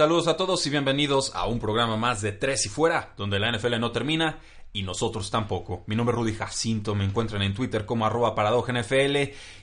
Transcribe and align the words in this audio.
Saludos 0.00 0.28
a 0.28 0.36
todos 0.38 0.66
y 0.66 0.70
bienvenidos 0.70 1.30
a 1.34 1.46
un 1.46 1.58
programa 1.58 1.98
más 1.98 2.22
de 2.22 2.32
Tres 2.32 2.64
y 2.64 2.70
Fuera, 2.70 3.12
donde 3.18 3.38
la 3.38 3.52
NFL 3.52 3.78
no 3.78 3.92
termina 3.92 4.38
y 4.72 4.82
nosotros 4.82 5.30
tampoco. 5.30 5.82
Mi 5.86 5.94
nombre 5.94 6.14
es 6.14 6.18
Rudy 6.18 6.32
Jacinto, 6.32 6.94
me 6.94 7.04
encuentran 7.04 7.42
en 7.42 7.52
Twitter 7.52 7.84
como 7.84 8.06
arroba 8.06 8.34
NFL 8.34 9.16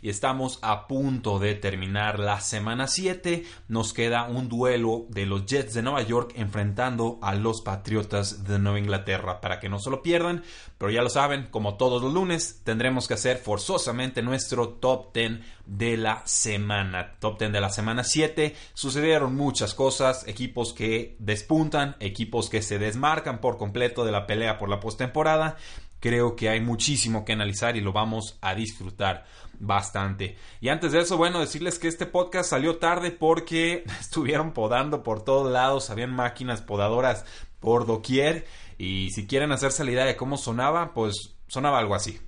y 0.04 0.10
estamos 0.10 0.60
a 0.62 0.86
punto 0.86 1.40
de 1.40 1.56
terminar 1.56 2.20
la 2.20 2.40
semana 2.40 2.86
7. 2.86 3.46
Nos 3.68 3.94
queda 3.94 4.26
un 4.26 4.48
duelo 4.48 5.08
de 5.10 5.26
los 5.26 5.48
Jets 5.48 5.74
de 5.74 5.82
Nueva 5.82 6.04
York 6.04 6.34
enfrentando 6.36 7.18
a 7.24 7.34
los 7.34 7.62
Patriotas 7.62 8.44
de 8.44 8.60
Nueva 8.60 8.78
Inglaterra 8.78 9.42
para 9.42 9.60
que 9.60 9.70
no 9.70 9.80
se 9.80 9.90
lo 9.90 10.04
pierdan. 10.04 10.44
Pero 10.78 10.92
ya 10.92 11.02
lo 11.02 11.10
saben, 11.10 11.48
como 11.50 11.78
todos 11.78 12.00
los 12.02 12.14
lunes, 12.14 12.62
tendremos 12.64 13.08
que 13.08 13.16
hacer 13.16 13.38
forzosamente 13.38 14.22
nuestro 14.22 14.70
top 14.70 15.14
10 15.14 15.40
de 15.68 15.98
la 15.98 16.22
semana. 16.26 17.16
Top 17.20 17.38
10 17.38 17.52
de 17.52 17.62
la 17.62 17.70
semana 17.70 18.04
7. 18.04 18.56
Sucedieron 18.74 19.36
muchas 19.36 19.74
cosas, 19.74 20.28
equipos 20.28 20.74
que 20.74 21.16
despuntan, 21.20 21.96
equipos 22.00 22.50
que 22.50 22.62
se 22.62 22.80
desmarcan 22.80 23.40
por 23.40 23.58
completo 23.58 24.06
de 24.06 24.12
la 24.12 24.26
pelea 24.26 24.58
por 24.58 24.70
la 24.70 24.80
postemporada. 24.80 25.58
Creo 26.00 26.36
que 26.36 26.50
hay 26.50 26.62
muchísimo 26.62 27.26
que 27.26 27.34
analizar 27.34 27.76
y 27.76 27.82
lo 27.82 27.92
vamos 27.92 28.38
a 28.42 28.56
disfrutar 28.56 29.26
bastante. 29.60 30.38
Y 30.62 30.70
antes 30.70 30.92
de 30.92 31.02
eso, 31.02 31.18
bueno, 31.18 31.40
decirles 31.40 31.80
que 31.80 31.88
este 31.88 32.06
podcast 32.06 32.50
salió 32.50 32.78
tarde 32.78 33.12
porque 33.12 33.84
estuvieron 34.00 34.54
podando 34.54 35.04
por 35.04 35.24
todos 35.24 35.52
lados, 35.52 35.90
habían 35.90 36.12
máquinas 36.12 36.62
podadoras 36.62 37.26
por 37.60 37.86
doquier 37.86 38.46
y 38.78 39.10
si 39.12 39.26
quieren 39.26 39.52
hacerse 39.52 39.84
la 39.84 39.92
idea 39.92 40.06
de 40.06 40.16
cómo 40.16 40.38
sonaba, 40.38 40.94
pues 40.94 41.36
sonaba 41.48 41.80
algo 41.80 41.96
así. 41.96 42.20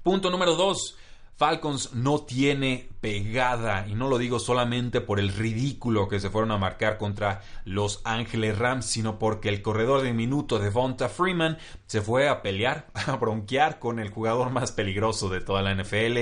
Punto 0.04 0.30
número 0.30 0.56
dos. 0.56 0.96
Falcons 1.38 1.94
no 1.94 2.22
tiene 2.22 2.90
pegada 3.00 3.88
y 3.88 3.94
no 3.94 4.10
lo 4.10 4.18
digo 4.18 4.40
solamente 4.40 5.02
por 5.02 5.20
el 5.20 5.32
ridículo 5.32 6.08
que 6.08 6.20
se 6.20 6.32
fueron 6.32 6.52
a 6.52 6.58
marcar 6.58 6.98
contra 6.98 7.42
los 7.64 8.02
Ángeles 8.06 8.58
Rams, 8.58 8.88
sino 8.88 9.20
porque 9.20 9.50
el 9.50 9.62
corredor 9.62 10.02
de 10.02 10.14
minuto 10.14 10.58
de 10.58 10.72
Vonta 10.72 11.10
Freeman 11.10 11.60
se 11.86 12.02
fue 12.02 12.28
a 12.28 12.42
pelear, 12.42 12.88
a 12.94 13.16
bronquear 13.18 13.78
con 13.78 14.00
el 14.00 14.10
jugador 14.10 14.50
más 14.50 14.72
peligroso 14.72 15.30
de 15.30 15.42
toda 15.42 15.62
la 15.62 15.76
NFL, 15.76 16.18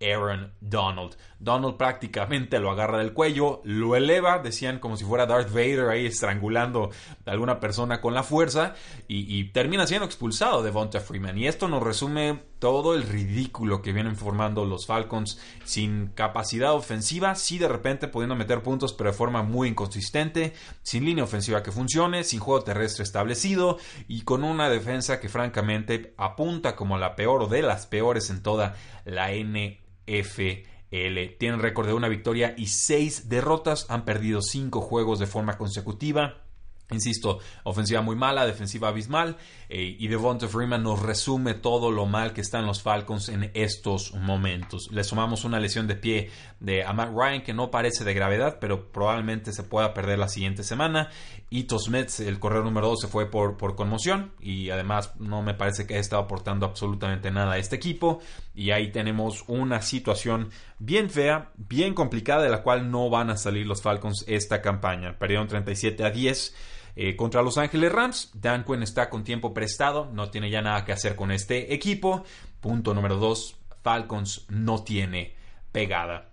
Aaron 0.00 0.52
Donald. 0.60 1.16
Donald 1.38 1.76
prácticamente 1.76 2.58
lo 2.58 2.70
agarra 2.70 2.98
del 2.98 3.12
cuello, 3.12 3.60
lo 3.64 3.96
eleva, 3.96 4.38
decían 4.38 4.78
como 4.78 4.96
si 4.96 5.04
fuera 5.04 5.26
Darth 5.26 5.50
Vader 5.50 5.88
ahí 5.88 6.06
estrangulando 6.06 6.90
a 7.26 7.30
alguna 7.30 7.60
persona 7.60 8.00
con 8.00 8.14
la 8.14 8.22
fuerza 8.22 8.74
y, 9.06 9.44
termina 9.52 9.86
siendo 9.86 10.06
expulsado 10.06 10.62
de 10.62 10.70
Vonta 10.70 11.00
Freeman. 11.00 11.38
Y 11.38 11.46
esto 11.46 11.68
nos 11.68 11.82
resume 11.82 12.42
todo 12.58 12.94
el 12.94 13.02
ridículo 13.02 13.82
que 13.82 13.92
vienen 13.92 14.16
formando 14.16 14.64
los 14.64 14.86
Falcons 14.86 15.38
sin 15.64 16.08
capacidad 16.08 16.74
ofensiva, 16.74 17.34
sí 17.34 17.58
de 17.58 17.68
repente 17.68 18.08
pudiendo 18.08 18.34
meter 18.34 18.62
puntos 18.62 18.92
pero 18.92 19.10
de 19.10 19.16
forma 19.16 19.42
muy 19.42 19.68
inconsistente, 19.68 20.54
sin 20.82 21.04
línea 21.04 21.24
ofensiva 21.24 21.62
que 21.62 21.72
funcione, 21.72 22.24
sin 22.24 22.40
juego 22.40 22.64
terrestre 22.64 23.04
establecido 23.04 23.78
y 24.08 24.22
con 24.22 24.44
una 24.44 24.68
defensa 24.68 25.20
que 25.20 25.28
francamente 25.28 26.14
apunta 26.16 26.76
como 26.76 26.98
la 26.98 27.16
peor 27.16 27.42
o 27.42 27.46
de 27.46 27.62
las 27.62 27.86
peores 27.86 28.30
en 28.30 28.42
toda 28.42 28.76
la 29.04 29.30
NFL. 29.32 30.66
Tienen 30.90 31.60
récord 31.60 31.86
de 31.86 31.92
una 31.92 32.08
victoria 32.08 32.54
y 32.56 32.68
seis 32.68 33.28
derrotas. 33.28 33.86
Han 33.90 34.04
perdido 34.04 34.40
cinco 34.40 34.80
juegos 34.80 35.18
de 35.18 35.26
forma 35.26 35.58
consecutiva. 35.58 36.47
Insisto, 36.90 37.40
ofensiva 37.64 38.00
muy 38.00 38.16
mala, 38.16 38.46
defensiva 38.46 38.88
abismal. 38.88 39.36
Eh, 39.68 39.96
y 39.98 40.08
Devonta 40.08 40.48
Freeman 40.48 40.82
nos 40.82 41.02
resume 41.02 41.52
todo 41.52 41.90
lo 41.90 42.06
mal 42.06 42.32
que 42.32 42.40
están 42.40 42.64
los 42.64 42.80
Falcons 42.80 43.28
en 43.28 43.50
estos 43.52 44.14
momentos. 44.14 44.90
Le 44.90 45.04
sumamos 45.04 45.44
una 45.44 45.60
lesión 45.60 45.86
de 45.86 45.96
pie 45.96 46.30
de 46.60 46.82
Matt 46.94 47.10
Ryan 47.14 47.42
que 47.42 47.52
no 47.52 47.70
parece 47.70 48.04
de 48.04 48.14
gravedad, 48.14 48.56
pero 48.58 48.90
probablemente 48.90 49.52
se 49.52 49.64
pueda 49.64 49.92
perder 49.92 50.18
la 50.18 50.28
siguiente 50.28 50.64
semana. 50.64 51.10
Ito 51.50 51.78
Smith, 51.78 52.20
el 52.20 52.38
corredor 52.38 52.64
número 52.64 52.88
2, 52.88 53.00
se 53.02 53.08
fue 53.08 53.30
por, 53.30 53.58
por 53.58 53.76
conmoción 53.76 54.32
y 54.40 54.70
además 54.70 55.12
no 55.18 55.42
me 55.42 55.52
parece 55.52 55.86
que 55.86 55.92
haya 55.92 56.00
estado 56.00 56.22
aportando 56.22 56.64
absolutamente 56.64 57.30
nada 57.30 57.52
a 57.52 57.58
este 57.58 57.76
equipo. 57.76 58.20
Y 58.54 58.70
ahí 58.70 58.90
tenemos 58.92 59.44
una 59.46 59.82
situación 59.82 60.48
bien 60.78 61.10
fea, 61.10 61.50
bien 61.56 61.92
complicada, 61.92 62.42
de 62.42 62.50
la 62.50 62.62
cual 62.62 62.90
no 62.90 63.10
van 63.10 63.28
a 63.28 63.36
salir 63.36 63.66
los 63.66 63.82
Falcons 63.82 64.24
esta 64.26 64.62
campaña. 64.62 65.18
Perdieron 65.18 65.48
37 65.48 66.04
a 66.04 66.10
10. 66.10 66.54
Eh, 67.00 67.14
contra 67.14 67.42
Los 67.42 67.58
Ángeles 67.58 67.92
Rams, 67.92 68.32
Dan 68.34 68.64
Quinn 68.64 68.82
está 68.82 69.08
con 69.08 69.22
tiempo 69.22 69.54
prestado, 69.54 70.10
no 70.12 70.30
tiene 70.30 70.50
ya 70.50 70.62
nada 70.62 70.84
que 70.84 70.90
hacer 70.90 71.14
con 71.14 71.30
este 71.30 71.72
equipo. 71.72 72.24
Punto 72.60 72.92
número 72.92 73.18
2, 73.18 73.56
Falcons 73.84 74.46
no 74.48 74.82
tiene 74.82 75.36
pegada. 75.70 76.32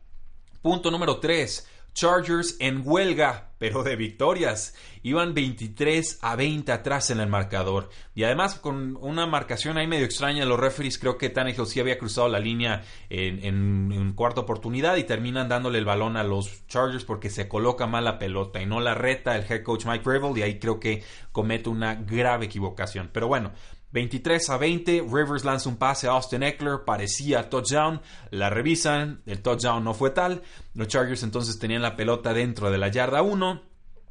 Punto 0.63 0.89
número 0.89 1.19
3, 1.19 1.69
Chargers 1.95 2.57
en 2.59 2.81
huelga, 2.85 3.51
pero 3.57 3.81
de 3.81 3.95
victorias. 3.95 4.75
Iban 5.01 5.33
23 5.33 6.19
a 6.21 6.35
20 6.35 6.69
atrás 6.73 7.09
en 7.09 7.21
el 7.21 7.29
marcador. 7.29 7.89
Y 8.13 8.23
además 8.23 8.55
con 8.55 8.97
una 8.97 9.25
marcación 9.25 9.77
ahí 9.77 9.87
medio 9.87 10.03
extraña, 10.03 10.45
los 10.45 10.59
referees 10.59 10.99
creo 10.99 11.17
que 11.17 11.29
Tannehill 11.29 11.65
sí 11.65 11.79
había 11.79 11.97
cruzado 11.97 12.27
la 12.27 12.39
línea 12.39 12.83
en, 13.09 13.43
en, 13.43 14.11
cuarta 14.13 14.41
oportunidad 14.41 14.97
y 14.97 15.05
terminan 15.05 15.47
dándole 15.47 15.79
el 15.79 15.85
balón 15.85 16.17
a 16.17 16.23
los 16.23 16.67
Chargers 16.67 17.05
porque 17.05 17.29
se 17.29 17.47
coloca 17.47 17.87
mal 17.87 18.03
la 18.03 18.19
pelota 18.19 18.61
y 18.61 18.65
no 18.65 18.81
la 18.81 18.93
reta 18.93 19.35
el 19.35 19.49
head 19.49 19.63
coach 19.63 19.85
Mike 19.85 20.03
Revel 20.05 20.37
y 20.37 20.41
ahí 20.41 20.59
creo 20.59 20.79
que 20.79 21.01
comete 21.31 21.69
una 21.69 21.95
grave 21.95 22.47
equivocación. 22.47 23.09
Pero 23.13 23.29
bueno, 23.29 23.53
23 23.95 24.49
a 24.49 24.57
20, 24.57 25.07
Rivers 25.09 25.45
lanza 25.45 25.69
un 25.69 25.77
pase 25.77 26.07
a 26.07 26.11
Austin 26.11 26.43
Eckler, 26.43 26.83
parecía 26.85 27.49
touchdown, 27.49 28.01
la 28.29 28.49
revisan, 28.49 29.21
el 29.25 29.41
touchdown 29.41 29.85
no 29.85 29.93
fue 29.93 30.09
tal, 30.09 30.41
los 30.73 30.89
Chargers 30.89 31.23
entonces 31.23 31.57
tenían 31.57 31.81
la 31.81 31.95
pelota 31.95 32.33
dentro 32.33 32.69
de 32.69 32.77
la 32.77 32.89
yarda 32.89 33.21
1, 33.21 33.61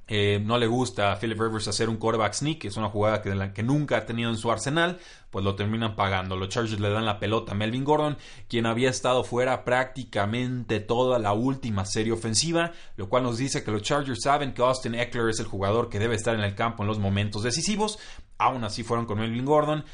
eh, 0.07 0.39
no 0.43 0.59
le 0.59 0.67
gusta 0.67 1.13
a 1.13 1.17
Philip 1.17 1.39
Rivers 1.39 1.69
hacer 1.69 1.91
un 1.91 1.97
quarterback 1.97 2.33
sneak, 2.33 2.65
es 2.65 2.79
una 2.79 2.89
jugada 2.89 3.21
que, 3.21 3.53
que, 3.53 3.63
nunca 3.63 3.99
ha 3.99 4.07
tenido 4.07 4.31
en 4.31 4.37
su 4.37 4.51
arsenal, 4.51 4.99
pues 5.31 5.45
lo 5.45 5.55
terminan 5.55 5.97
pagando. 5.97 6.37
Los 6.37 6.51
Chargers 6.51 6.79
le 6.79 6.91
dan 6.91 7.07
la 7.07 7.19
pelota 7.19 7.53
a 7.53 7.55
Melvin 7.55 7.85
Gordon, 7.85 8.19
quien 8.49 8.67
había 8.67 8.91
estado 8.91 9.25
fuera 9.25 9.65
prácticamente 9.65 10.81
toda 10.81 11.19
la 11.19 11.33
última 11.33 11.87
serie 11.87 12.13
ofensiva, 12.13 12.73
lo 12.97 13.09
cual 13.09 13.23
nos 13.23 13.39
dice 13.39 13.65
que 13.65 13.71
los 13.71 13.83
Chargers 13.83 14.23
saben 14.23 14.53
que 14.53 14.63
Austin 14.63 14.95
Eckler 14.95 15.31
es 15.31 15.41
el 15.41 15.47
jugador 15.47 15.89
que 15.89 15.99
debe 15.99 16.17
estar 16.17 16.35
en 16.35 16.43
el 16.43 16.55
campo 16.55 16.83
en 16.83 16.89
los 16.89 16.99
momentos 16.99 17.43
decisivos. 17.43 17.99
Aún 18.39 18.65
así 18.65 18.83
fueron 18.83 19.07
con 19.07 19.19
Melvin 19.19 19.45
Gordon, 19.45 19.85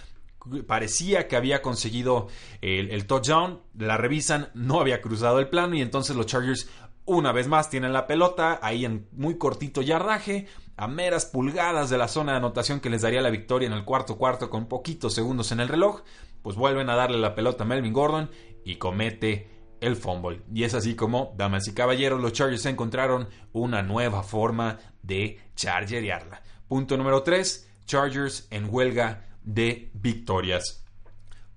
parecía 0.67 1.29
que 1.29 1.37
había 1.37 1.63
conseguido 1.63 2.29
el, 2.61 3.07
touchdown, 3.07 3.61
la 3.79 3.97
revisan, 3.97 4.49
no 4.55 4.81
había 4.81 5.01
cruzado 5.01 5.39
el 5.39 5.49
plano 5.49 5.75
y 5.77 5.83
entonces 5.83 6.17
los 6.17 6.27
Chargers 6.27 6.69
una 7.05 7.33
vez 7.33 7.49
más 7.49 7.71
tienen 7.71 7.93
la 7.93 8.07
pelota 8.07 8.61
ahí 8.63 8.85
en 8.85 9.09
muy 9.13 9.37
cortito 9.37 9.83
yardaje, 9.83 10.47
a 10.77 10.87
meras 10.87 11.27
pulgadas 11.27 11.91
de 11.91 11.99
la 11.99 12.09
zona 12.09 12.33
de 12.33 12.39
anotación 12.39 12.81
que 12.81 12.89
les 12.89 13.03
daría 13.03 13.21
la 13.21 13.31
victoria 13.31 13.67
en 13.67 13.73
el 13.73 13.85
cuarto 13.85 14.17
cuarto 14.17 14.49
con 14.49 14.67
poquitos 14.67 15.15
segundos 15.15 15.53
en 15.53 15.61
el 15.61 15.69
reloj, 15.69 16.03
pues 16.43 16.57
vuelven 16.57 16.89
a 16.89 16.95
darle 16.95 17.19
la 17.19 17.35
pelota 17.35 17.65
a 17.65 17.67
Melvin 17.67 17.93
Gordon 17.93 18.31
y 18.65 18.77
comete 18.77 19.49
el 19.81 19.97
fumble. 19.97 20.43
Y 20.55 20.65
es 20.65 20.75
así 20.75 20.95
como, 20.95 21.35
damas 21.37 21.67
y 21.69 21.75
caballeros, 21.75 22.21
los 22.21 22.33
Chargers 22.33 22.65
encontraron 22.67 23.29
una 23.53 23.83
nueva 23.83 24.23
forma 24.23 24.79
de 25.03 25.41
chargerearla. 25.57 26.43
Punto 26.69 26.97
número 26.97 27.23
3, 27.23 27.70
Chargers 27.87 28.47
en 28.51 28.69
huelga 28.71 29.27
de 29.43 29.91
victorias. 29.95 30.85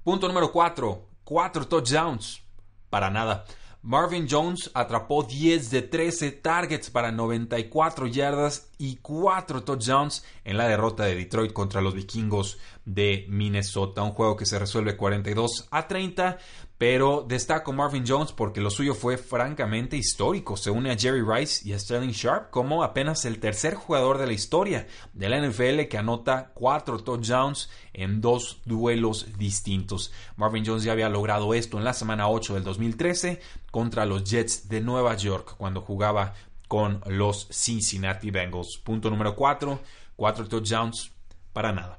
Punto 0.04 0.28
número 0.28 0.52
4, 0.52 1.08
4 1.24 1.68
touchdowns. 1.68 2.42
Para 2.90 3.10
nada. 3.10 3.46
Marvin 3.86 4.28
Jones 4.30 4.72
atrapó 4.74 5.24
10 5.24 5.70
de 5.70 5.82
13 5.82 6.32
targets 6.32 6.90
para 6.90 7.12
94 7.12 8.08
yardas 8.08 8.72
y 8.78 8.96
4 8.96 9.64
touchdowns 9.66 10.24
en 10.46 10.58
la 10.58 10.70
derrota 10.70 11.04
de 11.04 11.16
Detroit 11.16 11.52
contra 11.52 11.82
los 11.82 11.94
vikingos 11.94 12.60
de 12.86 13.26
Minnesota. 13.28 14.02
Un 14.02 14.12
juego 14.12 14.38
que 14.38 14.46
se 14.46 14.58
resuelve 14.58 14.96
42 14.96 15.68
a 15.70 15.86
30, 15.90 16.38
pero 16.86 17.24
destaco 17.26 17.72
Marvin 17.72 18.04
Jones 18.06 18.34
porque 18.34 18.60
lo 18.60 18.70
suyo 18.70 18.94
fue 18.94 19.18
francamente 19.18 19.96
histórico. 19.96 20.58
Se 20.58 20.70
une 20.70 20.92
a 20.92 20.98
Jerry 20.98 21.22
Rice 21.22 21.66
y 21.66 21.72
a 21.72 21.80
Sterling 21.80 22.12
Sharp 22.12 22.50
como 22.50 22.84
apenas 22.84 23.24
el 23.24 23.40
tercer 23.40 23.74
jugador 23.74 24.18
de 24.18 24.28
la 24.28 24.34
historia 24.34 24.86
de 25.14 25.30
la 25.30 25.40
NFL 25.40 25.88
que 25.90 25.98
anota 25.98 26.52
4 26.54 27.00
touchdowns 27.06 27.70
en 27.94 28.20
dos 28.20 28.60
duelos 28.66 29.38
distintos. 29.38 30.12
Marvin 30.36 30.66
Jones 30.66 30.84
ya 30.84 30.92
había 30.92 31.08
logrado 31.08 31.54
esto 31.54 31.78
en 31.78 31.86
la 31.86 31.94
semana 31.94 32.28
8 32.28 32.56
del 32.56 32.66
2013 32.66 33.40
contra 33.72 34.06
los 34.06 34.26
Jets 34.26 34.68
de 34.68 34.82
Nueva 34.82 35.16
York 35.16 35.56
cuando 35.58 35.80
jugaba 35.80 36.34
con 36.68 37.02
los 37.06 37.48
Cincinnati 37.50 38.30
Bengals. 38.30 38.78
Punto 38.84 39.10
número 39.10 39.38
4, 39.38 39.80
4 40.18 40.48
touchdowns 40.50 41.14
para 41.54 41.72
nada. 41.72 41.98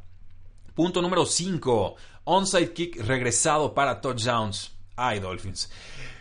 Punto 0.75 1.01
número 1.01 1.25
5, 1.25 1.97
onside 2.25 2.75
kick 2.75 3.01
regresado 3.01 3.73
para 3.73 4.03
touchdowns. 4.03 4.74
Ay, 4.97 5.21
Dolphins. 5.21 5.71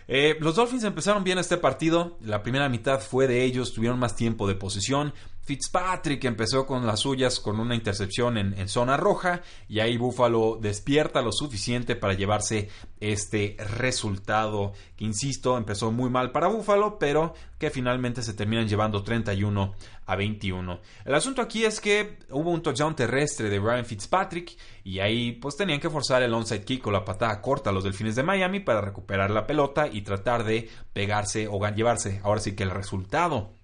Eh, 0.08 0.38
los 0.40 0.56
Dolphins 0.56 0.84
empezaron 0.84 1.24
bien 1.24 1.38
este 1.38 1.58
partido. 1.58 2.18
La 2.22 2.44
primera 2.44 2.70
mitad 2.70 3.00
fue 3.00 3.28
de 3.28 3.44
ellos, 3.44 3.74
tuvieron 3.74 4.00
más 4.00 4.16
tiempo 4.16 4.48
de 4.48 4.56
posesión. 4.56 5.14
Fitzpatrick 5.46 6.24
empezó 6.24 6.66
con 6.66 6.88
las 6.88 7.02
suyas 7.02 7.42
con 7.42 7.60
una 7.60 7.76
intercepción 7.76 8.38
en, 8.38 8.70
zona 8.70 8.96
roja 8.96 9.42
y 9.68 9.82
ahí 9.82 9.98
Buffalo 9.98 10.58
despierta 10.62 11.22
lo 11.22 11.34
suficiente 11.34 11.98
para 11.98 12.14
llevarse 12.14 12.70
este 13.02 13.58
resultado 13.78 14.72
que 14.96 15.04
insisto 15.04 15.58
empezó 15.58 15.92
muy 15.92 16.10
mal 16.10 16.32
para 16.32 16.48
Buffalo 16.48 16.98
pero 16.98 17.34
que 17.60 17.70
finalmente 17.70 18.22
se 18.22 18.34
terminan 18.34 18.70
llevando 18.70 19.04
31 19.04 19.74
a 20.06 20.16
21. 20.16 20.80
El 21.04 21.16
asunto 21.16 21.42
aquí 21.42 21.66
es 21.66 21.82
que 21.82 22.20
hubo 22.30 22.50
un 22.50 22.62
touchdown 22.62 22.96
terrestre 22.96 23.50
de 23.50 23.60
Ryan 23.60 23.86
Fitzpatrick 23.86 24.58
y 24.86 25.00
ahí 25.00 25.34
pues 25.34 25.58
tenían 25.58 25.82
que 25.82 25.90
forzar 25.90 26.24
el 26.24 26.34
onside 26.34 26.64
kick 26.64 26.88
o 26.88 26.92
la 26.92 27.04
patada 27.04 27.42
corta 27.42 27.70
a 27.70 27.74
los 27.74 27.84
Delfines 27.84 28.16
de 28.16 28.24
Miami 28.24 28.62
para 28.62 28.80
recuperar 28.80 29.30
la 29.30 29.46
pelota 29.46 29.88
y 29.92 30.04
tratar 30.04 30.46
de 30.46 30.70
pegarse 30.94 31.50
o 31.50 31.60
llevarse 31.68 32.22
ahora 32.24 32.40
sí 32.40 32.56
que 32.56 32.64
el 32.64 32.72
resultado 32.72 33.63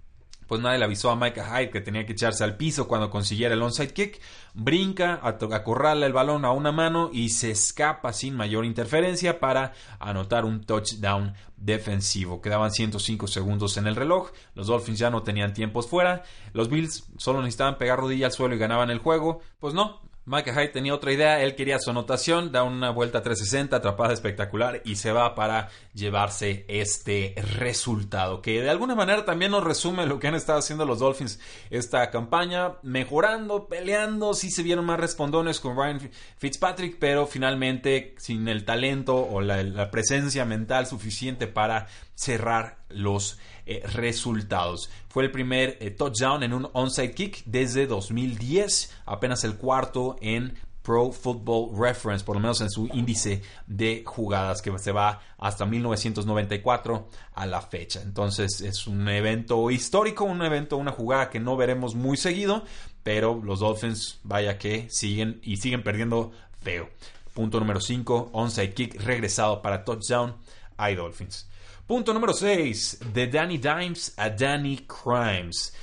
pues 0.50 0.62
nadie 0.62 0.80
le 0.80 0.86
avisó 0.86 1.12
a 1.12 1.16
Micah 1.16 1.46
Hyde 1.46 1.70
que 1.70 1.80
tenía 1.80 2.08
que 2.08 2.14
echarse 2.14 2.44
al 2.44 2.58
piso 2.58 2.88
cuando 2.88 3.12
consiguiera 3.12 3.54
el 3.54 3.62
onside 3.62 3.94
kick, 3.94 4.20
brinca, 4.56 5.20
acorrala 5.24 6.08
el 6.08 6.12
balón 6.12 6.44
a 6.44 6.52
una 6.52 6.72
mano 6.72 7.12
y 7.14 7.30
se 7.30 7.52
escapa 7.52 8.12
sin 8.14 8.36
mayor 8.36 8.66
interferencia 8.66 9.40
para 9.40 9.74
anotar 10.00 10.46
un 10.46 10.64
touchdown 10.64 11.36
defensivo. 11.56 12.42
Quedaban 12.42 12.72
105 12.72 13.28
segundos 13.28 13.78
en 13.78 13.86
el 13.86 13.96
reloj, 13.96 14.32
los 14.56 14.66
Dolphins 14.66 14.98
ya 14.98 15.12
no 15.12 15.22
tenían 15.22 15.54
tiempos 15.54 15.88
fuera, 15.88 16.24
los 16.54 16.68
Bills 16.68 17.08
solo 17.18 17.42
necesitaban 17.42 17.78
pegar 17.78 18.00
rodilla 18.00 18.26
al 18.26 18.32
suelo 18.32 18.56
y 18.56 18.58
ganaban 18.58 18.90
el 18.90 18.98
juego. 18.98 19.42
Pues 19.60 19.76
no, 19.76 20.02
Hyde 20.30 20.68
tenía 20.68 20.94
otra 20.94 21.12
idea, 21.12 21.42
él 21.42 21.56
quería 21.56 21.80
su 21.80 21.90
anotación, 21.90 22.52
da 22.52 22.64
una 22.64 22.92
vuelta 22.92 23.24
360, 23.24 23.76
atrapada 23.76 24.14
espectacular 24.14 24.82
y 24.86 24.98
se 24.98 25.12
va 25.12 25.34
para 25.34 25.70
llevarse 25.94 26.66
este 26.68 27.34
resultado, 27.58 28.42
que 28.42 28.62
de 28.62 28.70
alguna 28.70 28.94
manera 28.94 29.26
también 29.26 29.52
nos 29.52 29.64
resume 29.64 30.06
lo 30.06 30.20
que 30.20 30.28
han 30.28 30.36
estado 30.36 30.60
haciendo 30.60 30.86
los 30.86 31.00
Dolphins 31.00 31.40
esta 31.72 32.12
campaña, 32.12 32.74
mejorando, 32.84 33.68
peleando, 33.68 34.36
sí 34.36 34.52
se 34.52 34.62
vieron 34.62 34.86
más 34.86 35.00
respondones 35.00 35.60
con 35.60 35.76
Ryan 35.76 36.12
Fitzpatrick, 36.38 36.98
pero 37.00 37.26
finalmente 37.26 38.14
sin 38.20 38.48
el 38.48 38.66
talento 38.66 39.16
o 39.16 39.42
la 39.42 39.90
presencia 39.90 40.46
mental 40.46 40.86
suficiente 40.86 41.48
para 41.48 41.88
cerrar 42.14 42.79
los 42.90 43.40
eh, 43.66 43.82
resultados. 43.94 44.90
Fue 45.08 45.24
el 45.24 45.32
primer 45.32 45.78
eh, 45.80 45.92
touchdown 45.92 46.44
en 46.44 46.54
un 46.54 46.70
onside 46.74 47.14
kick 47.14 47.44
desde 47.46 47.88
2010, 47.88 48.94
apenas 49.06 49.44
el 49.44 49.56
cuarto 49.56 50.18
en 50.22 50.58
Pro 50.82 51.12
Football 51.12 51.78
Reference, 51.78 52.26
por 52.26 52.36
lo 52.36 52.40
menos 52.40 52.62
en 52.62 52.70
su 52.70 52.88
índice 52.94 53.44
de 53.68 54.04
jugadas 54.06 54.62
que 54.62 54.76
se 54.80 54.92
va 54.92 55.22
hasta 55.38 55.66
1994 55.66 57.10
a 57.34 57.46
la 57.46 57.62
fecha. 57.62 58.02
Entonces 58.02 58.62
es 58.62 58.88
un 58.88 59.08
evento 59.08 59.70
histórico, 59.70 60.24
un 60.24 60.42
evento, 60.42 60.78
una 60.78 60.92
jugada 60.92 61.30
que 61.30 61.40
no 61.40 61.56
veremos 61.58 61.96
muy 61.96 62.18
seguido, 62.18 62.64
pero 63.04 63.40
los 63.44 63.60
Dolphins 63.60 64.20
vaya 64.24 64.58
que 64.58 64.88
siguen 64.90 65.40
y 65.44 65.58
siguen 65.58 65.84
perdiendo 65.84 66.32
feo. 66.62 66.90
Punto 67.34 67.60
número 67.60 67.82
5, 67.82 68.32
onside 68.34 68.74
kick 68.74 69.02
regresado 69.02 69.62
para 69.62 69.86
touchdown. 69.86 70.36
Hay 70.78 70.96
Dolphins. 70.96 71.48
Punto 71.90 72.14
número 72.14 72.34
6. 72.34 73.00
De 73.16 73.26
Danny 73.26 73.58
Dimes 73.58 74.14
a 74.16 74.30
Danny 74.30 74.86
Crimes. 74.86 75.74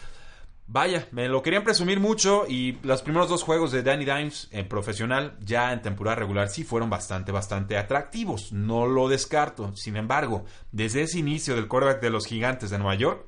Vaya, 0.68 1.08
me 1.10 1.26
lo 1.26 1.42
querían 1.42 1.64
presumir 1.64 1.98
mucho 1.98 2.44
y 2.48 2.78
los 2.84 3.02
primeros 3.02 3.28
dos 3.28 3.42
juegos 3.42 3.72
de 3.72 3.82
Danny 3.82 4.04
Dimes 4.04 4.46
en 4.52 4.68
profesional, 4.68 5.36
ya 5.40 5.72
en 5.72 5.82
temporada 5.82 6.14
regular, 6.14 6.48
sí 6.48 6.62
fueron 6.62 6.90
bastante, 6.90 7.32
bastante 7.32 7.76
atractivos. 7.76 8.52
No 8.52 8.86
lo 8.86 9.08
descarto. 9.08 9.74
Sin 9.74 9.96
embargo, 9.96 10.44
desde 10.70 11.02
ese 11.02 11.18
inicio 11.18 11.56
del 11.56 11.66
quarterback 11.66 12.00
de 12.00 12.10
los 12.10 12.26
gigantes 12.26 12.70
de 12.70 12.78
Nueva 12.78 12.94
York, 12.94 13.26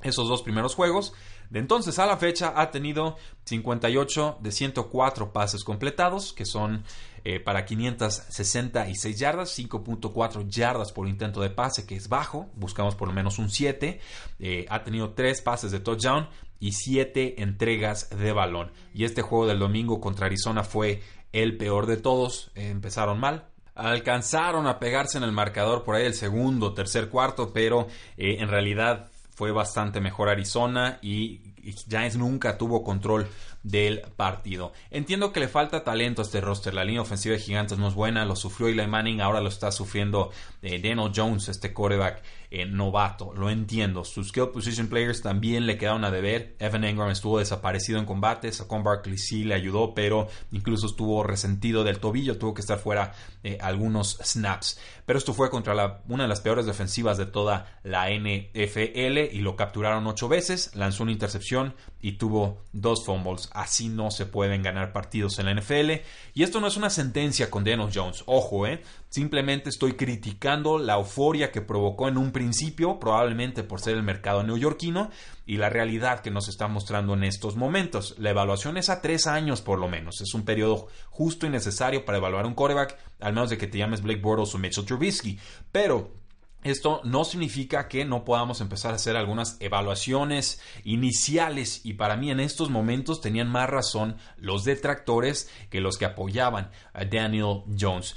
esos 0.00 0.28
dos 0.28 0.44
primeros 0.44 0.76
juegos, 0.76 1.14
de 1.50 1.58
entonces 1.58 1.98
a 1.98 2.06
la 2.06 2.18
fecha 2.18 2.54
ha 2.54 2.70
tenido 2.70 3.16
58 3.46 4.38
de 4.40 4.52
104 4.52 5.32
pases 5.32 5.64
completados, 5.64 6.32
que 6.32 6.46
son 6.46 6.84
eh, 7.24 7.40
para 7.40 7.64
566 7.64 9.18
yardas, 9.18 9.58
5.4 9.58 10.48
yardas 10.48 10.92
por 10.92 11.08
intento 11.08 11.40
de 11.40 11.50
pase, 11.50 11.86
que 11.86 11.96
es 11.96 12.08
bajo, 12.08 12.50
buscamos 12.54 12.94
por 12.94 13.08
lo 13.08 13.14
menos 13.14 13.38
un 13.38 13.50
7. 13.50 14.00
Eh, 14.40 14.66
ha 14.68 14.82
tenido 14.82 15.14
3 15.14 15.40
pases 15.42 15.70
de 15.70 15.80
touchdown 15.80 16.28
y 16.58 16.72
7 16.72 17.42
entregas 17.42 18.10
de 18.10 18.32
balón. 18.32 18.72
Y 18.94 19.04
este 19.04 19.22
juego 19.22 19.46
del 19.46 19.58
domingo 19.58 20.00
contra 20.00 20.26
Arizona 20.26 20.64
fue 20.64 21.02
el 21.32 21.56
peor 21.56 21.86
de 21.86 21.96
todos, 21.96 22.50
empezaron 22.54 23.18
mal, 23.18 23.46
alcanzaron 23.74 24.66
a 24.66 24.78
pegarse 24.78 25.18
en 25.18 25.24
el 25.24 25.32
marcador 25.32 25.82
por 25.82 25.94
ahí 25.94 26.04
el 26.04 26.14
segundo, 26.14 26.74
tercer 26.74 27.08
cuarto, 27.08 27.52
pero 27.52 27.86
eh, 28.16 28.36
en 28.40 28.48
realidad 28.48 29.10
fue 29.34 29.50
bastante 29.50 30.00
mejor 30.00 30.28
Arizona 30.28 30.98
y 31.00 31.40
Giants 31.88 32.16
nunca 32.16 32.58
tuvo 32.58 32.82
control 32.82 33.28
del 33.62 34.02
partido. 34.16 34.72
Entiendo 34.90 35.32
que 35.32 35.40
le 35.40 35.48
falta 35.48 35.84
talento 35.84 36.22
a 36.22 36.24
este 36.24 36.40
roster. 36.40 36.74
La 36.74 36.84
línea 36.84 37.02
ofensiva 37.02 37.34
de 37.34 37.40
Gigantes 37.40 37.78
no 37.78 37.88
es 37.88 37.94
buena. 37.94 38.24
Lo 38.24 38.36
sufrió 38.36 38.68
Eli 38.68 38.86
Manning. 38.86 39.20
Ahora 39.20 39.40
lo 39.40 39.48
está 39.48 39.70
sufriendo 39.70 40.30
eh, 40.62 40.80
Daniel 40.80 41.12
Jones, 41.14 41.48
este 41.48 41.72
quarterback 41.72 42.22
eh, 42.50 42.66
novato. 42.66 43.32
Lo 43.34 43.50
entiendo. 43.50 44.04
Sus 44.04 44.28
skill 44.28 44.50
position 44.52 44.88
players 44.88 45.22
también 45.22 45.66
le 45.66 45.78
quedaron 45.78 46.04
a 46.04 46.10
deber. 46.10 46.56
Evan 46.58 46.84
Engram 46.84 47.10
estuvo 47.10 47.38
desaparecido 47.38 47.98
en 47.98 48.04
combate. 48.04 48.52
Saquon 48.52 48.82
Barkley 48.82 49.16
sí 49.16 49.44
le 49.44 49.54
ayudó, 49.54 49.94
pero 49.94 50.28
incluso 50.50 50.86
estuvo 50.86 51.22
resentido 51.22 51.84
del 51.84 51.98
tobillo. 51.98 52.38
Tuvo 52.38 52.54
que 52.54 52.60
estar 52.60 52.78
fuera 52.78 53.14
eh, 53.42 53.58
algunos 53.60 54.18
snaps. 54.22 54.78
Pero 55.06 55.18
esto 55.18 55.34
fue 55.34 55.50
contra 55.50 56.02
una 56.08 56.24
de 56.24 56.28
las 56.28 56.40
peores 56.40 56.66
defensivas 56.66 57.16
de 57.16 57.26
toda 57.26 57.80
la 57.82 58.10
NFL 58.10 59.18
y 59.32 59.38
lo 59.40 59.56
capturaron 59.56 60.06
ocho 60.06 60.28
veces. 60.28 60.74
Lanzó 60.74 61.04
una 61.04 61.12
intercepción 61.12 61.74
y 62.02 62.12
tuvo 62.12 62.58
dos 62.72 63.06
fumbles. 63.06 63.48
Así 63.52 63.88
no 63.88 64.10
se 64.10 64.26
pueden 64.26 64.62
ganar 64.62 64.92
partidos 64.92 65.38
en 65.38 65.46
la 65.46 65.54
NFL. 65.54 66.02
Y 66.34 66.42
esto 66.42 66.60
no 66.60 66.66
es 66.66 66.76
una 66.76 66.90
sentencia 66.90 67.48
con 67.48 67.62
Daniel 67.64 67.90
Jones. 67.94 68.24
Ojo, 68.26 68.66
eh. 68.66 68.82
Simplemente 69.08 69.68
estoy 69.68 69.92
criticando 69.92 70.78
la 70.78 70.94
euforia 70.94 71.52
que 71.52 71.60
provocó 71.60 72.08
en 72.08 72.16
un 72.16 72.32
principio, 72.32 72.98
probablemente 72.98 73.62
por 73.62 73.80
ser 73.80 73.94
el 73.94 74.02
mercado 74.02 74.42
neoyorquino, 74.42 75.10
y 75.46 75.58
la 75.58 75.68
realidad 75.68 76.20
que 76.20 76.30
nos 76.30 76.48
está 76.48 76.66
mostrando 76.66 77.14
en 77.14 77.24
estos 77.24 77.54
momentos. 77.54 78.16
La 78.18 78.30
evaluación 78.30 78.78
es 78.78 78.88
a 78.88 79.00
tres 79.00 79.26
años 79.26 79.60
por 79.60 79.78
lo 79.78 79.88
menos. 79.88 80.20
Es 80.22 80.34
un 80.34 80.44
periodo 80.44 80.88
justo 81.10 81.46
y 81.46 81.50
necesario 81.50 82.04
para 82.04 82.18
evaluar 82.18 82.46
un 82.46 82.54
quarterback, 82.54 82.98
al 83.20 83.34
menos 83.34 83.50
de 83.50 83.58
que 83.58 83.68
te 83.68 83.78
llames 83.78 84.02
Blake 84.02 84.20
Bortles 84.20 84.54
o 84.54 84.58
Mitchell 84.58 84.86
Trubisky. 84.86 85.38
Pero 85.70 86.21
esto 86.62 87.00
no 87.04 87.24
significa 87.24 87.88
que 87.88 88.04
no 88.04 88.24
podamos 88.24 88.60
empezar 88.60 88.92
a 88.92 88.96
hacer 88.96 89.16
algunas 89.16 89.56
evaluaciones 89.60 90.60
iniciales 90.84 91.80
y 91.84 91.94
para 91.94 92.16
mí 92.16 92.30
en 92.30 92.40
estos 92.40 92.70
momentos 92.70 93.20
tenían 93.20 93.48
más 93.48 93.68
razón 93.68 94.16
los 94.36 94.64
detractores 94.64 95.50
que 95.70 95.80
los 95.80 95.98
que 95.98 96.04
apoyaban 96.04 96.70
a 96.92 97.04
Daniel 97.04 97.62
Jones. 97.78 98.16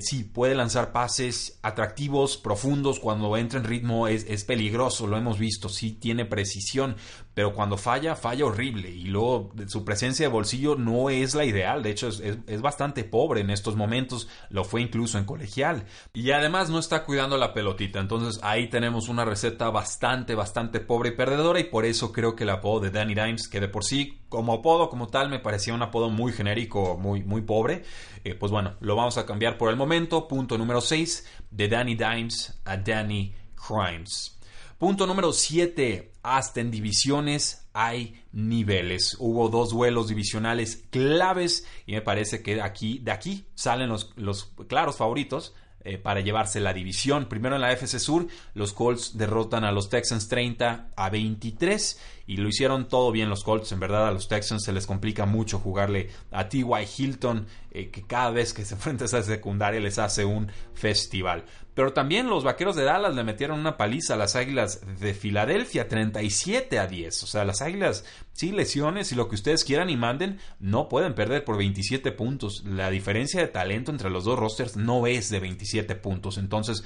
Sí, 0.00 0.24
puede 0.24 0.54
lanzar 0.54 0.92
pases 0.92 1.58
atractivos, 1.62 2.36
profundos, 2.36 3.00
cuando 3.00 3.36
entra 3.36 3.58
en 3.58 3.64
ritmo 3.64 4.08
es, 4.08 4.24
es 4.28 4.44
peligroso, 4.44 5.06
lo 5.06 5.16
hemos 5.16 5.38
visto, 5.38 5.68
sí 5.68 5.92
tiene 5.92 6.24
precisión, 6.24 6.96
pero 7.38 7.54
cuando 7.54 7.76
falla, 7.76 8.16
falla 8.16 8.46
horrible. 8.46 8.90
Y 8.90 9.04
luego 9.04 9.52
su 9.68 9.84
presencia 9.84 10.26
de 10.26 10.32
bolsillo 10.32 10.74
no 10.74 11.08
es 11.08 11.36
la 11.36 11.44
ideal, 11.44 11.84
de 11.84 11.90
hecho 11.90 12.08
es, 12.08 12.60
bastante 12.60 13.04
pobre 13.04 13.42
en 13.42 13.50
estos 13.50 13.76
momentos, 13.76 14.28
lo 14.50 14.64
fue 14.64 14.82
incluso 14.82 15.18
en 15.18 15.24
colegial. 15.24 15.84
Y 16.12 16.32
además 16.32 16.68
no 16.68 16.80
está 16.80 17.04
cuidando 17.04 17.36
la 17.36 17.54
pelotita, 17.54 18.00
entonces 18.00 18.40
ahí 18.42 18.68
tenemos 18.68 19.08
una 19.08 19.24
receta 19.24 19.70
bastante, 19.70 20.34
bastante 20.34 20.80
pobre 20.80 21.10
y 21.10 21.12
perdedora. 21.12 21.60
Y 21.60 21.70
por 21.70 21.84
eso 21.84 22.10
creo 22.10 22.34
que 22.34 22.42
el 22.42 22.50
apodo 22.50 22.80
de 22.80 22.90
Danny 22.90 23.14
Dimes, 23.14 23.46
que 23.46 23.60
de 23.60 23.68
por 23.68 23.84
sí 23.84 24.18
como 24.28 24.54
apodo 24.54 24.90
como 24.90 25.06
tal 25.06 25.28
me 25.28 25.38
parecía 25.38 25.74
un 25.74 25.82
apodo 25.82 26.10
muy 26.10 26.32
genérico, 26.32 26.98
muy, 26.98 27.22
muy 27.22 27.42
pobre, 27.42 27.84
eh, 28.24 28.34
pues 28.34 28.50
bueno, 28.50 28.74
lo 28.80 28.96
vamos 28.96 29.16
a 29.16 29.26
cambiar 29.26 29.58
por 29.58 29.70
el 29.70 29.76
momento, 29.76 30.26
punto 30.26 30.58
número 30.58 30.80
6, 30.80 31.24
de 31.52 31.68
Danny 31.68 31.94
Dimes 31.94 32.60
a 32.64 32.76
Danny 32.78 33.32
Crimes. 33.54 34.34
Punto 34.78 35.08
número 35.08 35.32
7. 35.32 36.12
Hasta 36.36 36.60
en 36.60 36.70
divisiones 36.70 37.68
hay 37.72 38.22
niveles. 38.32 39.16
Hubo 39.18 39.48
dos 39.48 39.70
duelos 39.70 40.08
divisionales 40.08 40.84
claves 40.90 41.66
y 41.86 41.92
me 41.92 42.02
parece 42.02 42.42
que 42.42 42.60
aquí, 42.60 42.98
de 42.98 43.12
aquí 43.12 43.46
salen 43.54 43.88
los, 43.88 44.12
los 44.16 44.52
claros 44.66 44.96
favoritos 44.96 45.54
eh, 45.84 45.96
para 45.96 46.20
llevarse 46.20 46.60
la 46.60 46.74
división. 46.74 47.30
Primero 47.30 47.54
en 47.54 47.62
la 47.62 47.72
FC 47.72 47.98
Sur, 47.98 48.26
los 48.52 48.74
Colts 48.74 49.16
derrotan 49.16 49.64
a 49.64 49.72
los 49.72 49.88
Texans 49.88 50.28
30 50.28 50.90
a 50.94 51.08
23 51.08 52.00
y 52.28 52.36
lo 52.36 52.48
hicieron 52.48 52.86
todo 52.88 53.10
bien 53.10 53.30
los 53.30 53.42
Colts. 53.42 53.72
En 53.72 53.80
verdad 53.80 54.06
a 54.06 54.12
los 54.12 54.28
Texans 54.28 54.62
se 54.62 54.72
les 54.72 54.86
complica 54.86 55.24
mucho 55.24 55.58
jugarle 55.58 56.10
a 56.30 56.48
T.Y. 56.48 56.62
Hilton, 56.96 57.46
eh, 57.70 57.88
que 57.88 58.02
cada 58.02 58.30
vez 58.30 58.52
que 58.52 58.64
se 58.66 58.74
enfrenta 58.74 59.04
a 59.04 59.06
esa 59.06 59.22
secundaria 59.22 59.80
les 59.80 59.98
hace 59.98 60.26
un 60.26 60.52
festival. 60.74 61.44
Pero 61.78 61.92
también 61.92 62.28
los 62.28 62.44
vaqueros 62.44 62.76
de 62.76 62.84
Dallas 62.84 63.14
le 63.14 63.24
metieron 63.24 63.60
una 63.60 63.76
paliza 63.76 64.14
a 64.14 64.16
las 64.16 64.36
águilas 64.36 64.80
de 65.00 65.14
Filadelfia, 65.14 65.88
37 65.88 66.78
a 66.78 66.86
10. 66.86 67.22
O 67.22 67.26
sea, 67.26 67.44
las 67.44 67.62
águilas, 67.62 68.04
sí, 68.32 68.50
lesiones 68.50 69.12
y 69.12 69.14
lo 69.14 69.28
que 69.28 69.36
ustedes 69.36 69.64
quieran 69.64 69.88
y 69.88 69.96
manden, 69.96 70.38
no 70.58 70.88
pueden 70.88 71.14
perder 71.14 71.44
por 71.44 71.56
27 71.56 72.12
puntos. 72.12 72.64
La 72.64 72.90
diferencia 72.90 73.40
de 73.40 73.46
talento 73.46 73.90
entre 73.90 74.10
los 74.10 74.24
dos 74.24 74.38
rosters 74.38 74.76
no 74.76 75.06
es 75.06 75.30
de 75.30 75.38
27 75.38 75.94
puntos. 75.94 76.36
Entonces, 76.36 76.82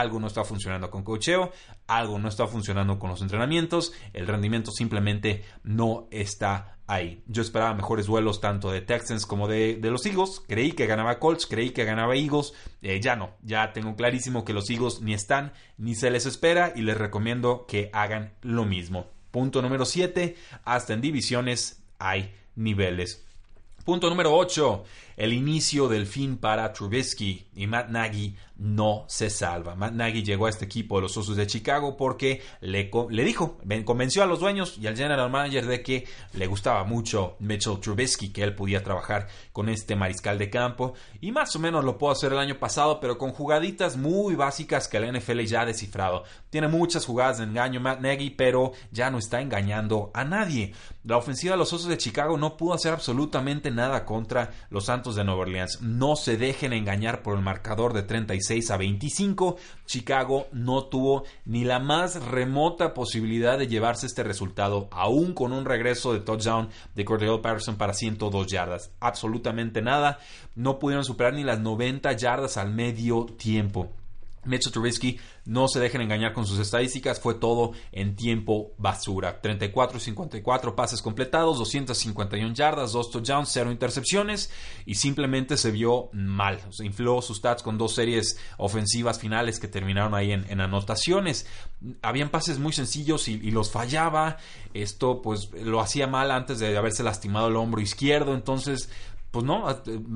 algo 0.00 0.20
no 0.20 0.26
está 0.26 0.44
funcionando 0.44 0.90
con 0.90 1.02
cocheo, 1.02 1.52
algo 1.86 2.18
no 2.18 2.28
está 2.28 2.46
funcionando 2.46 2.98
con 2.98 3.10
los 3.10 3.22
entrenamientos, 3.22 3.92
el 4.12 4.26
rendimiento 4.26 4.70
simplemente 4.70 5.44
no 5.62 6.06
está 6.10 6.78
ahí. 6.86 7.22
Yo 7.26 7.42
esperaba 7.42 7.74
mejores 7.74 8.06
duelos 8.06 8.40
tanto 8.40 8.70
de 8.70 8.82
Texans 8.82 9.26
como 9.26 9.48
de, 9.48 9.78
los 9.82 10.04
Eagles. 10.06 10.42
Creí 10.46 10.72
que 10.72 10.86
ganaba 10.86 11.18
Colts, 11.18 11.46
creí 11.46 11.70
que 11.70 11.84
ganaba 11.84 12.14
Eagles. 12.14 12.52
Eh, 12.82 13.00
ya 13.00 13.16
no, 13.16 13.30
ya 13.42 13.72
tengo 13.72 13.96
clarísimo 13.96 14.44
que 14.44 14.52
los 14.52 14.68
Eagles 14.70 15.00
ni 15.00 15.14
están 15.14 15.52
ni 15.78 15.94
se 15.94 16.10
les 16.10 16.26
espera 16.26 16.72
y 16.76 16.82
les 16.82 16.96
recomiendo 16.96 17.66
que 17.66 17.90
hagan 17.92 18.34
lo 18.42 18.64
mismo. 18.64 19.06
Punto 19.30 19.62
número 19.62 19.84
7. 19.84 20.36
Hasta 20.64 20.94
en 20.94 21.00
divisiones 21.00 21.82
hay 21.98 22.34
niveles. 22.54 23.24
Punto 23.84 24.08
número 24.08 24.34
8 24.34 24.84
el 25.16 25.32
inicio 25.32 25.88
del 25.88 26.06
fin 26.06 26.36
para 26.36 26.72
Trubisky 26.72 27.46
y 27.54 27.66
Matt 27.66 27.88
Nagy 27.88 28.36
no 28.58 29.04
se 29.08 29.28
salva. 29.28 29.74
Matt 29.74 29.92
Nagy 29.92 30.22
llegó 30.22 30.46
a 30.46 30.50
este 30.50 30.64
equipo 30.64 30.96
de 30.96 31.02
los 31.02 31.16
Osos 31.16 31.36
de 31.36 31.46
Chicago 31.46 31.96
porque 31.96 32.42
le, 32.60 32.90
le 33.10 33.24
dijo, 33.24 33.58
convenció 33.84 34.22
a 34.22 34.26
los 34.26 34.40
dueños 34.40 34.78
y 34.78 34.86
al 34.86 34.96
general 34.96 35.30
manager 35.30 35.66
de 35.66 35.82
que 35.82 36.06
le 36.32 36.46
gustaba 36.46 36.84
mucho 36.84 37.36
Mitchell 37.40 37.80
Trubisky, 37.80 38.30
que 38.30 38.42
él 38.42 38.54
podía 38.54 38.82
trabajar 38.82 39.28
con 39.52 39.68
este 39.68 39.94
mariscal 39.94 40.38
de 40.38 40.48
campo 40.48 40.94
y 41.20 41.32
más 41.32 41.54
o 41.56 41.58
menos 41.58 41.84
lo 41.84 41.98
pudo 41.98 42.12
hacer 42.12 42.32
el 42.32 42.38
año 42.38 42.58
pasado, 42.58 42.98
pero 43.00 43.18
con 43.18 43.32
jugaditas 43.32 43.96
muy 43.96 44.34
básicas 44.34 44.88
que 44.88 45.00
la 45.00 45.12
NFL 45.12 45.40
ya 45.40 45.62
ha 45.62 45.66
descifrado. 45.66 46.24
Tiene 46.48 46.68
muchas 46.68 47.04
jugadas 47.04 47.38
de 47.38 47.44
engaño 47.44 47.80
Matt 47.80 48.00
Nagy, 48.00 48.30
pero 48.30 48.72
ya 48.90 49.10
no 49.10 49.18
está 49.18 49.40
engañando 49.40 50.10
a 50.14 50.24
nadie. 50.24 50.72
La 51.04 51.16
ofensiva 51.16 51.52
de 51.52 51.58
los 51.58 51.72
Osos 51.72 51.88
de 51.88 51.98
Chicago 51.98 52.38
no 52.38 52.56
pudo 52.56 52.74
hacer 52.74 52.92
absolutamente 52.92 53.70
nada 53.70 54.04
contra 54.04 54.50
los 54.70 54.86
Santos 54.86 55.14
de 55.14 55.24
Nueva 55.24 55.42
Orleans. 55.42 55.82
No 55.82 56.16
se 56.16 56.36
dejen 56.36 56.72
engañar 56.72 57.22
por 57.22 57.36
el 57.36 57.44
marcador 57.44 57.92
de 57.92 58.02
36 58.02 58.45
a 58.70 58.76
25. 58.76 59.56
Chicago 59.86 60.46
no 60.52 60.84
tuvo 60.84 61.24
ni 61.44 61.64
la 61.64 61.78
más 61.78 62.22
remota 62.24 62.94
posibilidad 62.94 63.58
de 63.58 63.66
llevarse 63.66 64.06
este 64.06 64.22
resultado, 64.22 64.88
aún 64.90 65.34
con 65.34 65.52
un 65.52 65.64
regreso 65.64 66.12
de 66.12 66.20
touchdown 66.20 66.68
de 66.94 67.04
Cordell 67.04 67.40
Patterson 67.40 67.76
para 67.76 67.92
102 67.92 68.46
yardas. 68.46 68.90
Absolutamente 69.00 69.82
nada. 69.82 70.18
No 70.54 70.78
pudieron 70.78 71.04
superar 71.04 71.34
ni 71.34 71.44
las 71.44 71.60
90 71.60 72.12
yardas 72.12 72.56
al 72.56 72.72
medio 72.72 73.26
tiempo. 73.26 73.90
Mitchell 74.46 74.72
Trubisky, 74.72 75.18
no 75.44 75.68
se 75.68 75.80
dejen 75.80 76.00
engañar 76.00 76.32
con 76.32 76.46
sus 76.46 76.58
estadísticas, 76.58 77.20
fue 77.20 77.34
todo 77.34 77.72
en 77.92 78.16
tiempo 78.16 78.72
basura. 78.78 79.40
34 79.40 79.98
y 79.98 80.00
54 80.00 80.76
pases 80.76 81.02
completados, 81.02 81.58
251 81.58 82.54
yardas, 82.54 82.92
2 82.92 83.10
touchdowns, 83.10 83.50
0 83.52 83.70
intercepciones 83.70 84.50
y 84.84 84.94
simplemente 84.94 85.56
se 85.56 85.70
vio 85.70 86.10
mal. 86.12 86.60
Se 86.70 86.84
infló 86.84 87.22
sus 87.22 87.38
stats 87.38 87.62
con 87.62 87.78
dos 87.78 87.94
series 87.94 88.38
ofensivas 88.58 89.18
finales 89.18 89.60
que 89.60 89.68
terminaron 89.68 90.14
ahí 90.14 90.32
en, 90.32 90.60
anotaciones. 90.60 91.46
Habían 92.02 92.30
pases 92.30 92.58
muy 92.58 92.72
sencillos 92.72 93.28
y, 93.28 93.34
y, 93.34 93.50
los 93.50 93.70
fallaba. 93.70 94.38
Esto 94.74 95.22
pues 95.22 95.50
lo 95.52 95.80
hacía 95.80 96.06
mal 96.06 96.30
antes 96.30 96.58
de 96.58 96.76
haberse 96.76 97.02
lastimado 97.02 97.48
el 97.48 97.56
hombro 97.56 97.80
izquierdo, 97.80 98.34
entonces 98.34 98.90
pues 99.30 99.44
no, 99.44 99.66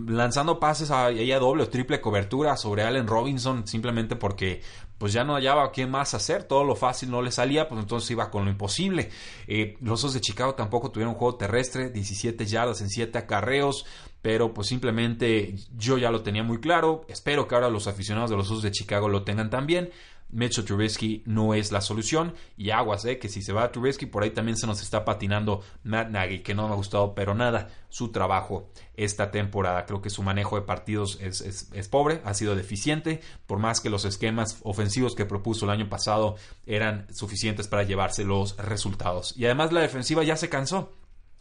lanzando 0.06 0.58
pases 0.58 0.90
a 0.90 1.10
ella 1.10 1.38
doble 1.38 1.64
o 1.64 1.68
triple 1.68 2.00
cobertura 2.00 2.56
sobre 2.56 2.84
Allen 2.84 3.06
Robinson 3.06 3.66
simplemente 3.66 4.16
porque 4.16 4.62
pues 5.00 5.12
ya 5.12 5.24
no 5.24 5.34
hallaba 5.34 5.72
qué 5.72 5.86
más 5.86 6.12
hacer, 6.14 6.44
todo 6.44 6.62
lo 6.62 6.76
fácil 6.76 7.10
no 7.10 7.22
le 7.22 7.32
salía, 7.32 7.68
pues 7.68 7.80
entonces 7.80 8.10
iba 8.10 8.30
con 8.30 8.44
lo 8.44 8.50
imposible. 8.50 9.10
Eh, 9.46 9.78
los 9.80 10.00
Osos 10.00 10.12
de 10.12 10.20
Chicago 10.20 10.54
tampoco 10.54 10.90
tuvieron 10.90 11.14
un 11.14 11.18
juego 11.18 11.36
terrestre, 11.36 11.88
17 11.88 12.44
yardas 12.44 12.82
en 12.82 12.90
7 12.90 13.16
acarreos, 13.16 13.86
pero 14.20 14.52
pues 14.52 14.68
simplemente 14.68 15.54
yo 15.74 15.96
ya 15.96 16.10
lo 16.10 16.22
tenía 16.22 16.42
muy 16.42 16.60
claro, 16.60 17.06
espero 17.08 17.48
que 17.48 17.54
ahora 17.54 17.70
los 17.70 17.86
aficionados 17.86 18.28
de 18.28 18.36
los 18.36 18.50
Osos 18.50 18.62
de 18.62 18.72
Chicago 18.72 19.08
lo 19.08 19.22
tengan 19.22 19.48
también. 19.48 19.90
Mitchell 20.32 20.64
Trubisky 20.64 21.22
no 21.26 21.54
es 21.54 21.72
la 21.72 21.80
solución. 21.80 22.34
Y 22.56 22.70
aguas, 22.70 23.04
eh, 23.04 23.18
que 23.18 23.28
si 23.28 23.42
se 23.42 23.52
va 23.52 23.64
a 23.64 23.72
Trubisky, 23.72 24.06
por 24.06 24.22
ahí 24.22 24.30
también 24.30 24.56
se 24.56 24.66
nos 24.66 24.82
está 24.82 25.04
patinando 25.04 25.62
Matt 25.84 26.10
Nagy, 26.10 26.40
que 26.40 26.54
no 26.54 26.66
me 26.66 26.74
ha 26.74 26.76
gustado, 26.76 27.14
pero 27.14 27.34
nada, 27.34 27.68
su 27.88 28.10
trabajo 28.12 28.70
esta 28.96 29.30
temporada. 29.30 29.86
Creo 29.86 30.02
que 30.02 30.10
su 30.10 30.22
manejo 30.22 30.56
de 30.56 30.62
partidos 30.62 31.18
es, 31.20 31.40
es, 31.40 31.88
pobre, 31.88 32.20
ha 32.24 32.34
sido 32.34 32.54
deficiente, 32.54 33.20
por 33.46 33.58
más 33.58 33.80
que 33.80 33.90
los 33.90 34.04
esquemas 34.04 34.58
ofensivos 34.62 35.14
que 35.14 35.26
propuso 35.26 35.64
el 35.64 35.70
año 35.70 35.88
pasado 35.88 36.36
eran 36.66 37.06
suficientes 37.14 37.68
para 37.68 37.82
llevarse 37.82 38.24
los 38.24 38.56
resultados. 38.56 39.34
Y 39.36 39.46
además 39.46 39.72
la 39.72 39.80
defensiva 39.80 40.22
ya 40.22 40.36
se 40.36 40.48
cansó. 40.48 40.92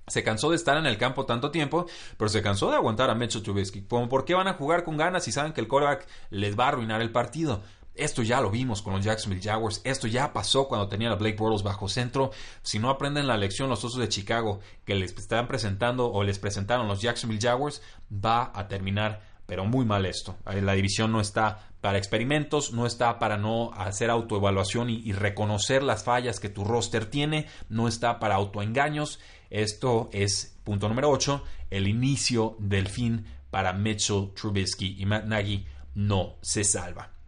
Se 0.07 0.23
cansó 0.23 0.49
de 0.49 0.55
estar 0.55 0.75
en 0.77 0.87
el 0.87 0.97
campo 0.97 1.27
tanto 1.27 1.51
tiempo, 1.51 1.85
pero 2.17 2.29
se 2.29 2.41
cansó 2.41 2.71
de 2.71 2.77
aguantar 2.77 3.11
a 3.11 3.15
Mitchell 3.15 3.43
Trubisky. 3.43 3.81
¿Por 3.81 4.25
qué 4.25 4.33
van 4.33 4.47
a 4.47 4.55
jugar 4.55 4.83
con 4.83 4.97
ganas 4.97 5.23
si 5.23 5.31
saben 5.31 5.53
que 5.53 5.61
el 5.61 5.67
quarterback 5.67 6.07
les 6.31 6.57
va 6.57 6.65
a 6.65 6.67
arruinar 6.69 7.01
el 7.01 7.11
partido? 7.11 7.61
Esto 7.95 8.23
ya 8.23 8.39
lo 8.41 8.49
vimos 8.49 8.81
con 8.81 8.93
los 8.93 9.03
Jacksonville 9.03 9.43
Jaguars. 9.43 9.81
Esto 9.83 10.07
ya 10.07 10.31
pasó 10.31 10.67
cuando 10.67 10.87
tenían 10.87 11.11
a 11.11 11.15
Blake 11.15 11.37
Bortles 11.37 11.63
bajo 11.63 11.89
centro. 11.89 12.31
Si 12.61 12.79
no 12.79 12.89
aprenden 12.89 13.27
la 13.27 13.37
lección 13.37 13.69
los 13.69 13.83
Osos 13.83 13.99
de 13.99 14.09
Chicago 14.09 14.61
que 14.85 14.95
les 14.95 15.15
están 15.17 15.47
presentando 15.47 16.11
o 16.11 16.23
les 16.23 16.39
presentaron 16.39 16.87
los 16.87 17.01
Jacksonville 17.01 17.41
Jaguars, 17.41 17.81
va 18.11 18.51
a 18.53 18.67
terminar 18.67 19.27
pero 19.49 19.65
muy 19.65 19.83
mal 19.83 20.05
esto. 20.05 20.37
La 20.45 20.73
división 20.73 21.11
no 21.11 21.19
está 21.19 21.71
para 21.81 21.97
experimentos, 21.97 22.71
no 22.71 22.85
está 22.85 23.17
para 23.17 23.35
no 23.35 23.73
hacer 23.73 24.11
autoevaluación 24.11 24.91
y, 24.91 25.01
y 25.03 25.11
reconocer 25.11 25.81
las 25.81 26.03
fallas 26.03 26.39
que 26.39 26.49
tu 26.49 26.63
roster 26.63 27.07
tiene, 27.07 27.47
no 27.67 27.87
está 27.87 28.19
para 28.19 28.35
autoengaños. 28.35 29.19
Esto 29.49 30.11
es, 30.13 30.55
punto 30.63 30.87
número 30.87 31.09
8, 31.09 31.43
el 31.71 31.87
inicio 31.87 32.57
del 32.59 32.87
fin 32.87 33.25
para 33.49 33.73
Mitchell 33.73 34.29
Trubisky 34.35 34.95
y 34.99 35.07
Matt 35.07 35.25
Nagy 35.25 35.65
no 35.95 36.35
se 36.41 36.63
salva. 36.63 37.18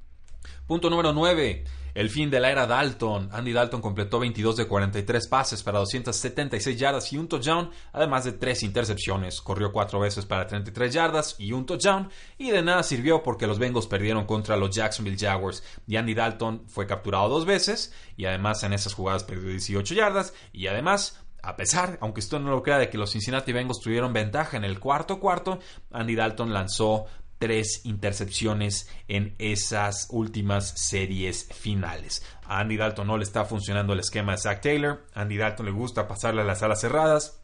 Punto 0.71 0.89
número 0.89 1.11
9. 1.11 1.65
El 1.95 2.09
fin 2.09 2.29
de 2.29 2.39
la 2.39 2.49
era 2.49 2.65
Dalton. 2.65 3.27
Andy 3.33 3.51
Dalton 3.51 3.81
completó 3.81 4.19
22 4.19 4.55
de 4.55 4.67
43 4.69 5.27
pases 5.27 5.63
para 5.63 5.79
276 5.79 6.79
yardas 6.79 7.11
y 7.11 7.17
un 7.17 7.27
touchdown, 7.27 7.69
además 7.91 8.23
de 8.23 8.31
tres 8.31 8.63
intercepciones. 8.63 9.41
Corrió 9.41 9.73
cuatro 9.73 9.99
veces 9.99 10.25
para 10.25 10.47
33 10.47 10.93
yardas 10.93 11.35
y 11.37 11.51
un 11.51 11.65
touchdown, 11.65 12.09
y 12.37 12.51
de 12.51 12.61
nada 12.61 12.83
sirvió 12.83 13.21
porque 13.21 13.47
los 13.47 13.59
Bengals 13.59 13.87
perdieron 13.87 14.25
contra 14.25 14.55
los 14.55 14.73
Jacksonville 14.73 15.17
Jaguars. 15.19 15.61
Y 15.87 15.97
Andy 15.97 16.13
Dalton 16.13 16.63
fue 16.69 16.87
capturado 16.87 17.27
dos 17.27 17.45
veces, 17.45 17.93
y 18.15 18.23
además 18.23 18.63
en 18.63 18.71
esas 18.71 18.93
jugadas 18.93 19.25
perdió 19.25 19.49
18 19.49 19.93
yardas, 19.93 20.33
y 20.53 20.67
además 20.67 21.21
a 21.43 21.55
pesar, 21.55 21.97
aunque 22.01 22.19
usted 22.19 22.39
no 22.39 22.51
lo 22.51 22.61
crea, 22.61 22.77
de 22.77 22.89
que 22.89 22.97
los 22.97 23.11
Cincinnati 23.11 23.51
Bengals 23.51 23.79
tuvieron 23.79 24.13
ventaja 24.13 24.57
en 24.57 24.63
el 24.63 24.79
cuarto 24.79 25.19
cuarto, 25.19 25.59
Andy 25.91 26.15
Dalton 26.15 26.53
lanzó 26.53 27.05
tres 27.41 27.81
intercepciones 27.85 28.87
en 29.07 29.33
esas 29.39 30.05
últimas 30.11 30.75
series 30.79 31.47
finales. 31.51 32.23
A 32.45 32.59
Andy 32.59 32.77
Dalton 32.77 33.07
no 33.07 33.17
le 33.17 33.23
está 33.23 33.45
funcionando 33.45 33.93
el 33.93 33.99
esquema 33.99 34.33
de 34.33 34.37
Zach 34.37 34.61
Taylor. 34.61 35.07
A 35.15 35.21
Andy 35.21 35.37
Dalton 35.37 35.65
le 35.65 35.71
gusta 35.71 36.07
pasarle 36.07 36.43
a 36.43 36.45
las 36.45 36.61
alas 36.61 36.81
cerradas. 36.81 37.41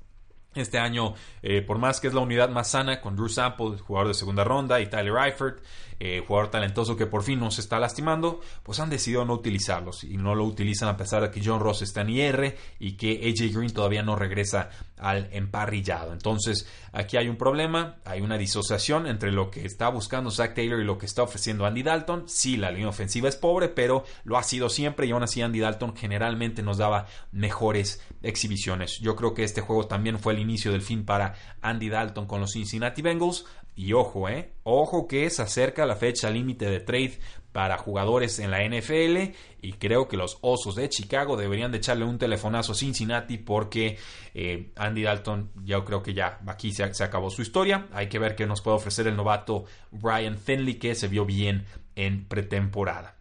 Este 0.53 0.77
año, 0.77 1.15
eh, 1.41 1.63
por 1.63 1.79
más 1.79 1.99
que 1.99 2.07
es 2.09 2.13
la 2.13 2.21
unidad 2.21 2.49
más 2.49 2.69
sana 2.69 3.01
con 3.01 3.15
Drew 3.15 3.27
Sample, 3.27 3.79
jugador 3.79 4.09
de 4.09 4.13
segunda 4.13 4.43
ronda, 4.43 4.79
y 4.81 4.87
Tyler 4.87 5.15
Eifert, 5.17 5.63
eh, 5.99 6.23
jugador 6.27 6.51
talentoso 6.51 6.95
que 6.95 7.07
por 7.07 7.23
fin 7.23 7.39
no 7.39 7.49
se 7.51 7.61
está 7.61 7.79
lastimando, 7.79 8.39
pues 8.63 8.79
han 8.79 8.89
decidido 8.89 9.25
no 9.25 9.33
utilizarlos 9.33 10.03
y 10.03 10.17
no 10.17 10.35
lo 10.35 10.45
utilizan 10.45 10.89
a 10.89 10.97
pesar 10.97 11.23
de 11.23 11.31
que 11.31 11.41
John 11.43 11.59
Ross 11.59 11.81
está 11.81 12.01
en 12.01 12.09
IR 12.09 12.55
y 12.79 12.93
que 12.93 13.13
AJ 13.27 13.55
Green 13.55 13.73
todavía 13.73 14.03
no 14.03 14.15
regresa 14.15 14.69
al 14.97 15.29
emparrillado. 15.31 16.13
Entonces, 16.13 16.67
aquí 16.91 17.17
hay 17.17 17.29
un 17.29 17.37
problema, 17.37 17.97
hay 18.05 18.21
una 18.21 18.37
disociación 18.37 19.07
entre 19.07 19.31
lo 19.31 19.49
que 19.51 19.65
está 19.65 19.89
buscando 19.89 20.31
Zach 20.31 20.53
Taylor 20.53 20.79
y 20.79 20.85
lo 20.85 20.97
que 20.97 21.05
está 21.05 21.23
ofreciendo 21.23 21.65
Andy 21.65 21.83
Dalton. 21.83 22.23
Sí, 22.27 22.57
la 22.57 22.71
línea 22.71 22.89
ofensiva 22.89 23.29
es 23.29 23.35
pobre, 23.35 23.69
pero 23.69 24.03
lo 24.23 24.37
ha 24.37 24.43
sido 24.43 24.69
siempre 24.69 25.07
y 25.07 25.11
aún 25.11 25.23
así 25.23 25.41
Andy 25.41 25.59
Dalton 25.59 25.95
generalmente 25.95 26.61
nos 26.63 26.77
daba 26.77 27.07
mejores 27.31 28.01
exhibiciones. 28.23 28.99
Yo 28.99 29.15
creo 29.15 29.33
que 29.33 29.43
este 29.43 29.61
juego 29.61 29.87
también 29.87 30.19
fue 30.19 30.33
el 30.33 30.39
inicio 30.39 30.71
del 30.71 30.81
fin 30.81 31.05
para 31.05 31.33
Andy 31.61 31.89
Dalton 31.89 32.25
con 32.25 32.41
los 32.41 32.53
Cincinnati 32.53 33.01
Bengals. 33.01 33.45
Y 33.77 33.93
ojo, 33.93 34.27
eh, 34.27 34.53
ojo 34.63 35.07
que 35.07 35.29
se 35.29 35.43
acerca 35.43 35.85
la 35.85 35.95
fecha 35.95 36.31
límite 36.31 36.65
de 36.65 36.79
trade 36.79 37.19
para 37.51 37.77
jugadores 37.77 38.39
en 38.39 38.49
la 38.49 38.63
NFL 38.63 39.35
y 39.61 39.73
creo 39.73 40.07
que 40.07 40.17
los 40.17 40.39
Osos 40.41 40.75
de 40.75 40.89
Chicago 40.89 41.37
deberían 41.37 41.71
de 41.71 41.77
echarle 41.77 42.03
un 42.03 42.17
telefonazo 42.17 42.71
a 42.71 42.75
Cincinnati 42.75 43.37
porque 43.37 43.99
eh, 44.33 44.71
Andy 44.75 45.03
Dalton 45.03 45.51
yo 45.63 45.85
creo 45.85 46.01
que 46.01 46.15
ya 46.15 46.39
aquí 46.47 46.71
se, 46.71 46.91
se, 46.91 47.03
acabó 47.03 47.29
su 47.29 47.43
historia. 47.43 47.87
Hay 47.93 48.09
que 48.09 48.17
ver 48.17 48.35
qué 48.35 48.47
nos 48.47 48.61
puede 48.61 48.77
ofrecer 48.77 49.05
el 49.05 49.15
novato 49.15 49.65
Brian 49.91 50.39
Finley 50.39 50.79
que 50.79 50.95
se 50.95 51.07
vio 51.07 51.23
bien 51.23 51.67
en 51.95 52.25
pretemporada. 52.25 53.16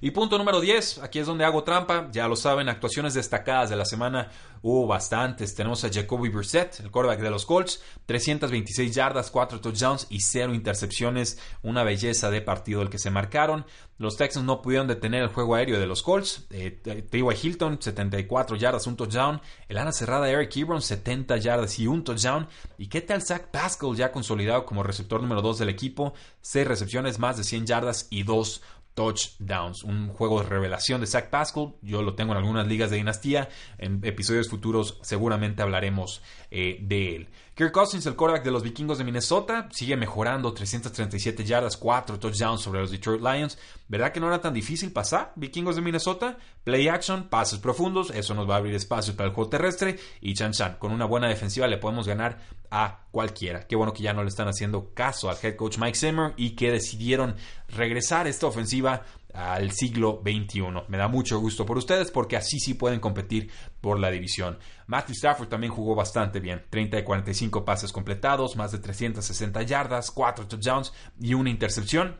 Y 0.00 0.10
punto 0.10 0.38
número 0.38 0.60
10, 0.60 0.98
aquí 0.98 1.18
es 1.18 1.26
donde 1.26 1.44
hago 1.44 1.64
trampa, 1.64 2.08
ya 2.12 2.28
lo 2.28 2.36
saben, 2.36 2.68
actuaciones 2.68 3.14
destacadas 3.14 3.70
de 3.70 3.76
la 3.76 3.84
semana 3.84 4.30
hubo 4.64 4.86
bastantes. 4.86 5.54
Tenemos 5.54 5.84
a 5.84 5.92
Jacoby 5.92 6.30
Brissett, 6.30 6.80
el 6.80 6.90
quarterback 6.90 7.20
de 7.20 7.30
los 7.30 7.44
Colts, 7.44 7.82
326 8.06 8.94
yardas, 8.94 9.30
4 9.30 9.60
touchdowns 9.60 10.06
y 10.08 10.20
0 10.20 10.54
intercepciones, 10.54 11.38
una 11.62 11.84
belleza 11.84 12.30
de 12.30 12.40
partido 12.40 12.80
el 12.80 12.88
que 12.88 12.98
se 12.98 13.10
marcaron. 13.10 13.66
Los 13.98 14.16
Texans 14.16 14.44
no 14.44 14.62
pudieron 14.62 14.88
detener 14.88 15.22
el 15.22 15.28
juego 15.28 15.54
aéreo 15.54 15.78
de 15.78 15.86
los 15.86 16.02
Colts. 16.02 16.46
Eh, 16.50 16.70
T.Y. 17.10 17.22
Hilton, 17.42 17.80
74 17.80 18.56
yardas, 18.56 18.86
un 18.86 18.96
touchdown. 18.96 19.40
El 19.68 19.76
ala 19.76 19.92
cerrada 19.92 20.28
Eric 20.28 20.56
Ebron, 20.56 20.82
70 20.82 21.36
yardas 21.36 21.78
y 21.78 21.86
un 21.86 22.02
touchdown. 22.02 22.48
¿Y 22.78 22.88
qué 22.88 23.02
tal 23.02 23.22
Zach 23.22 23.50
Pascal, 23.50 23.94
ya 23.94 24.10
consolidado 24.10 24.64
como 24.64 24.82
receptor 24.82 25.20
número 25.20 25.42
2 25.42 25.58
del 25.58 25.68
equipo? 25.68 26.14
6 26.40 26.66
recepciones, 26.66 27.18
más 27.18 27.36
de 27.36 27.44
100 27.44 27.66
yardas 27.66 28.08
y 28.10 28.22
2 28.24 28.62
touchdowns. 28.94 29.84
Un 29.84 30.08
juego 30.08 30.40
de 30.40 30.48
revelación 30.48 31.00
de 31.00 31.06
Zach 31.06 31.28
Pascal. 31.28 31.74
Yo 31.82 32.02
lo 32.02 32.14
tengo 32.14 32.32
en 32.32 32.38
algunas 32.38 32.66
ligas 32.66 32.90
de 32.90 32.96
dinastía. 32.96 33.48
En 33.78 34.00
episodios 34.04 34.48
futuros 34.48 34.98
seguramente 35.02 35.62
hablaremos 35.62 36.22
eh, 36.50 36.78
de 36.80 37.16
él. 37.16 37.28
Kirk 37.54 37.70
Cousins, 37.70 38.04
el 38.06 38.16
quarterback 38.16 38.44
de 38.44 38.50
los 38.50 38.64
vikingos 38.64 38.98
de 38.98 39.04
Minnesota, 39.04 39.68
sigue 39.70 39.96
mejorando 39.96 40.52
337 40.52 41.44
yardas, 41.44 41.76
4 41.76 42.18
touchdowns 42.18 42.60
sobre 42.60 42.80
los 42.80 42.90
Detroit 42.90 43.22
Lions. 43.22 43.56
¿Verdad 43.86 44.10
que 44.10 44.18
no 44.18 44.26
era 44.26 44.40
tan 44.40 44.52
difícil 44.52 44.90
pasar? 44.90 45.32
Vikingos 45.36 45.76
de 45.76 45.82
Minnesota, 45.82 46.36
play 46.64 46.88
action, 46.88 47.28
pases 47.28 47.60
profundos, 47.60 48.10
eso 48.10 48.34
nos 48.34 48.50
va 48.50 48.54
a 48.54 48.58
abrir 48.58 48.74
espacio 48.74 49.14
para 49.14 49.28
el 49.28 49.34
juego 49.36 49.50
terrestre 49.50 50.00
y 50.20 50.34
chan 50.34 50.50
chan, 50.50 50.78
con 50.80 50.90
una 50.90 51.04
buena 51.04 51.28
defensiva 51.28 51.68
le 51.68 51.78
podemos 51.78 52.08
ganar 52.08 52.40
a 52.72 53.04
cualquiera. 53.12 53.68
Qué 53.68 53.76
bueno 53.76 53.92
que 53.92 54.02
ya 54.02 54.12
no 54.12 54.24
le 54.24 54.30
están 54.30 54.48
haciendo 54.48 54.92
caso 54.92 55.30
al 55.30 55.36
head 55.40 55.54
coach 55.54 55.78
Mike 55.78 55.96
Zimmer 55.96 56.32
y 56.36 56.56
que 56.56 56.72
decidieron 56.72 57.36
regresar 57.68 58.26
esta 58.26 58.48
ofensiva 58.48 59.04
al 59.34 59.72
siglo 59.72 60.22
XXI. 60.22 60.62
Me 60.88 60.96
da 60.96 61.08
mucho 61.08 61.38
gusto 61.40 61.66
por 61.66 61.76
ustedes 61.76 62.10
porque 62.10 62.36
así 62.36 62.58
sí 62.60 62.74
pueden 62.74 63.00
competir 63.00 63.50
por 63.80 63.98
la 63.98 64.10
división. 64.10 64.58
Matthew 64.86 65.14
Stafford 65.14 65.48
también 65.48 65.72
jugó 65.72 65.94
bastante 65.94 66.40
bien. 66.40 66.62
30 66.70 66.98
de 66.98 67.04
45 67.04 67.64
pases 67.64 67.92
completados, 67.92 68.56
más 68.56 68.72
de 68.72 68.78
360 68.78 69.62
yardas, 69.62 70.10
4 70.10 70.46
touchdowns 70.46 70.92
y 71.20 71.34
una 71.34 71.50
intercepción. 71.50 72.16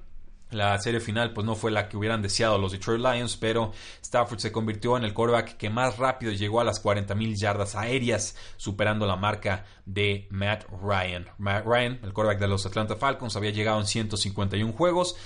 La 0.50 0.78
serie 0.78 1.00
final 1.00 1.32
pues 1.32 1.44
no 1.44 1.56
fue 1.56 1.72
la 1.72 1.88
que 1.88 1.96
hubieran 1.96 2.22
deseado 2.22 2.58
los 2.58 2.72
Detroit 2.72 3.00
Lions, 3.00 3.36
pero 3.36 3.72
Stafford 4.02 4.38
se 4.38 4.52
convirtió 4.52 4.96
en 4.96 5.02
el 5.02 5.12
quarterback 5.12 5.56
que 5.56 5.68
más 5.68 5.98
rápido 5.98 6.32
llegó 6.32 6.60
a 6.60 6.64
las 6.64 6.82
40.000 6.82 7.36
yardas 7.36 7.74
aéreas, 7.74 8.36
superando 8.56 9.04
la 9.06 9.16
marca 9.16 9.64
de 9.84 10.28
Matt 10.30 10.66
Ryan. 10.70 11.26
Matt 11.38 11.64
Ryan, 11.64 11.98
el 12.02 12.12
quarterback 12.12 12.38
de 12.38 12.48
los 12.48 12.66
Atlanta 12.66 12.94
Falcons, 12.94 13.34
había 13.34 13.50
llegado 13.50 13.80
en 13.80 13.86
151 13.86 14.72
juegos. 14.74 15.16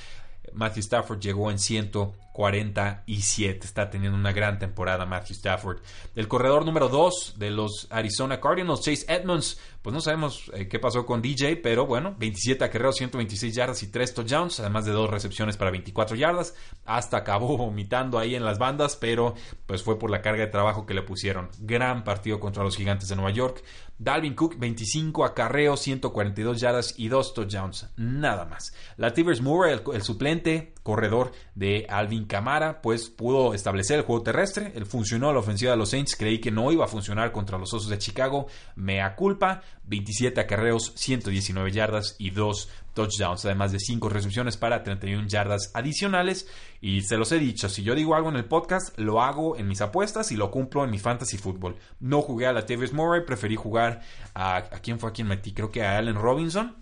Matthew 0.55 0.81
Stafford 0.81 1.21
llegó 1.21 1.51
en 1.51 1.59
147. 1.59 3.67
Está 3.67 3.91
teniendo 3.91 4.19
una 4.19 4.33
gran 4.33 4.59
temporada 4.59 5.07
Matthew 5.07 5.37
Stafford. 5.37 5.81
El 6.15 6.29
corredor 6.29 6.65
número 6.65 6.89
2 6.89 7.35
de 7.39 7.51
los 7.51 7.87
Arizona 7.91 8.41
Cardinals, 8.41 8.83
Chase 8.83 9.07
Edmonds, 9.09 9.61
pues 9.83 9.95
no 9.95 10.01
sabemos 10.01 10.51
eh, 10.55 10.69
qué 10.69 10.79
pasó 10.79 11.07
con 11.07 11.23
DJ, 11.23 11.57
pero 11.57 11.87
bueno, 11.87 12.15
27 12.19 12.65
acarreos, 12.65 12.97
126 12.97 13.55
yardas 13.55 13.83
y 13.83 13.87
3 13.87 14.15
touchdowns, 14.15 14.61
además 14.61 14.85
de 14.85 14.93
dos 14.93 15.09
recepciones 15.09 15.57
para 15.57 15.71
24 15.71 16.17
yardas. 16.17 16.55
Hasta 16.85 17.19
acabó 17.19 17.57
vomitando 17.57 18.19
ahí 18.19 18.35
en 18.35 18.45
las 18.45 18.59
bandas, 18.59 18.97
pero 18.97 19.35
pues 19.67 19.83
fue 19.83 19.99
por 19.99 20.11
la 20.11 20.21
carga 20.21 20.45
de 20.45 20.51
trabajo 20.51 20.85
que 20.85 20.95
le 20.95 21.03
pusieron. 21.03 21.49
Gran 21.59 22.05
partido 22.05 22.41
contra 22.41 22.65
los 22.65 22.77
Gigantes 22.77 23.09
de 23.09 23.17
Nueva 23.17 23.31
York. 23.31 23.63
Dalvin 23.99 24.35
Cook, 24.35 24.59
25 24.59 25.25
acarreos, 25.25 25.81
142 25.81 26.61
yardas 26.61 26.95
y 26.97 27.09
2 27.09 27.35
touchdowns. 27.35 27.89
Nada 27.97 28.45
más. 28.45 28.73
Latavius 28.97 29.41
Murray, 29.41 29.73
el, 29.73 29.83
el 29.95 30.03
suplente, 30.03 30.75
corredor 30.89 31.33
de 31.55 31.85
Alvin 31.91 32.25
Camara, 32.25 32.81
pues 32.81 33.11
pudo 33.11 33.53
establecer 33.53 33.99
el 33.99 34.07
juego 34.07 34.23
terrestre. 34.23 34.73
Él 34.75 34.87
funcionó 34.87 35.31
la 35.35 35.41
ofensiva 35.41 35.73
de 35.73 35.77
los 35.77 35.91
Saints. 35.91 36.17
Creí 36.17 36.39
que 36.39 36.51
no 36.51 36.73
iba 36.73 36.87
a 36.87 36.89
funcionar 36.89 37.31
contra 37.31 37.59
los 37.59 37.75
Osos 37.75 37.91
de 37.91 37.99
Chicago. 37.99 38.47
Mea 38.75 39.15
culpa. 39.15 39.61
27 39.85 40.41
acarreos, 40.41 40.93
119 40.97 41.71
yardas 41.73 42.17
y 42.19 42.31
2 42.31 42.71
touchdowns, 42.95 43.45
además 43.45 43.73
de 43.73 43.81
5 43.81 44.09
recepciones 44.09 44.57
para 44.57 44.83
31 44.83 45.29
yardas 45.29 45.71
adicionales. 45.75 46.49
Y 46.81 47.03
se 47.03 47.19
los 47.19 47.33
he 47.33 47.39
dicho, 47.39 47.69
si 47.69 47.83
yo 47.83 47.95
digo 47.95 48.15
algo 48.15 48.31
en 48.31 48.37
el 48.37 48.47
podcast, 48.47 48.99
lo 48.99 49.21
hago 49.21 49.59
en 49.59 49.69
mis 49.69 49.83
apuestas 49.83 50.33
y 50.33 50.37
lo 50.37 50.51
cumplo 50.51 50.85
en 50.85 50.91
mi 50.91 50.99
fantasy 50.99 51.37
fútbol. 51.37 51.77
No 52.01 52.23
jugué 52.23 52.47
a 52.47 52.55
la 52.55 52.65
Tavis 52.65 52.95
Murray, 52.95 53.27
preferí 53.27 53.57
jugar 53.57 54.01
a, 54.33 54.57
a 54.57 54.81
quién 54.81 54.99
fue 54.99 55.11
a 55.11 55.13
quien 55.13 55.29
metí, 55.29 55.53
creo 55.53 55.71
que 55.71 55.83
a 55.83 55.99
Allen 55.99 56.17
Robinson. 56.17 56.77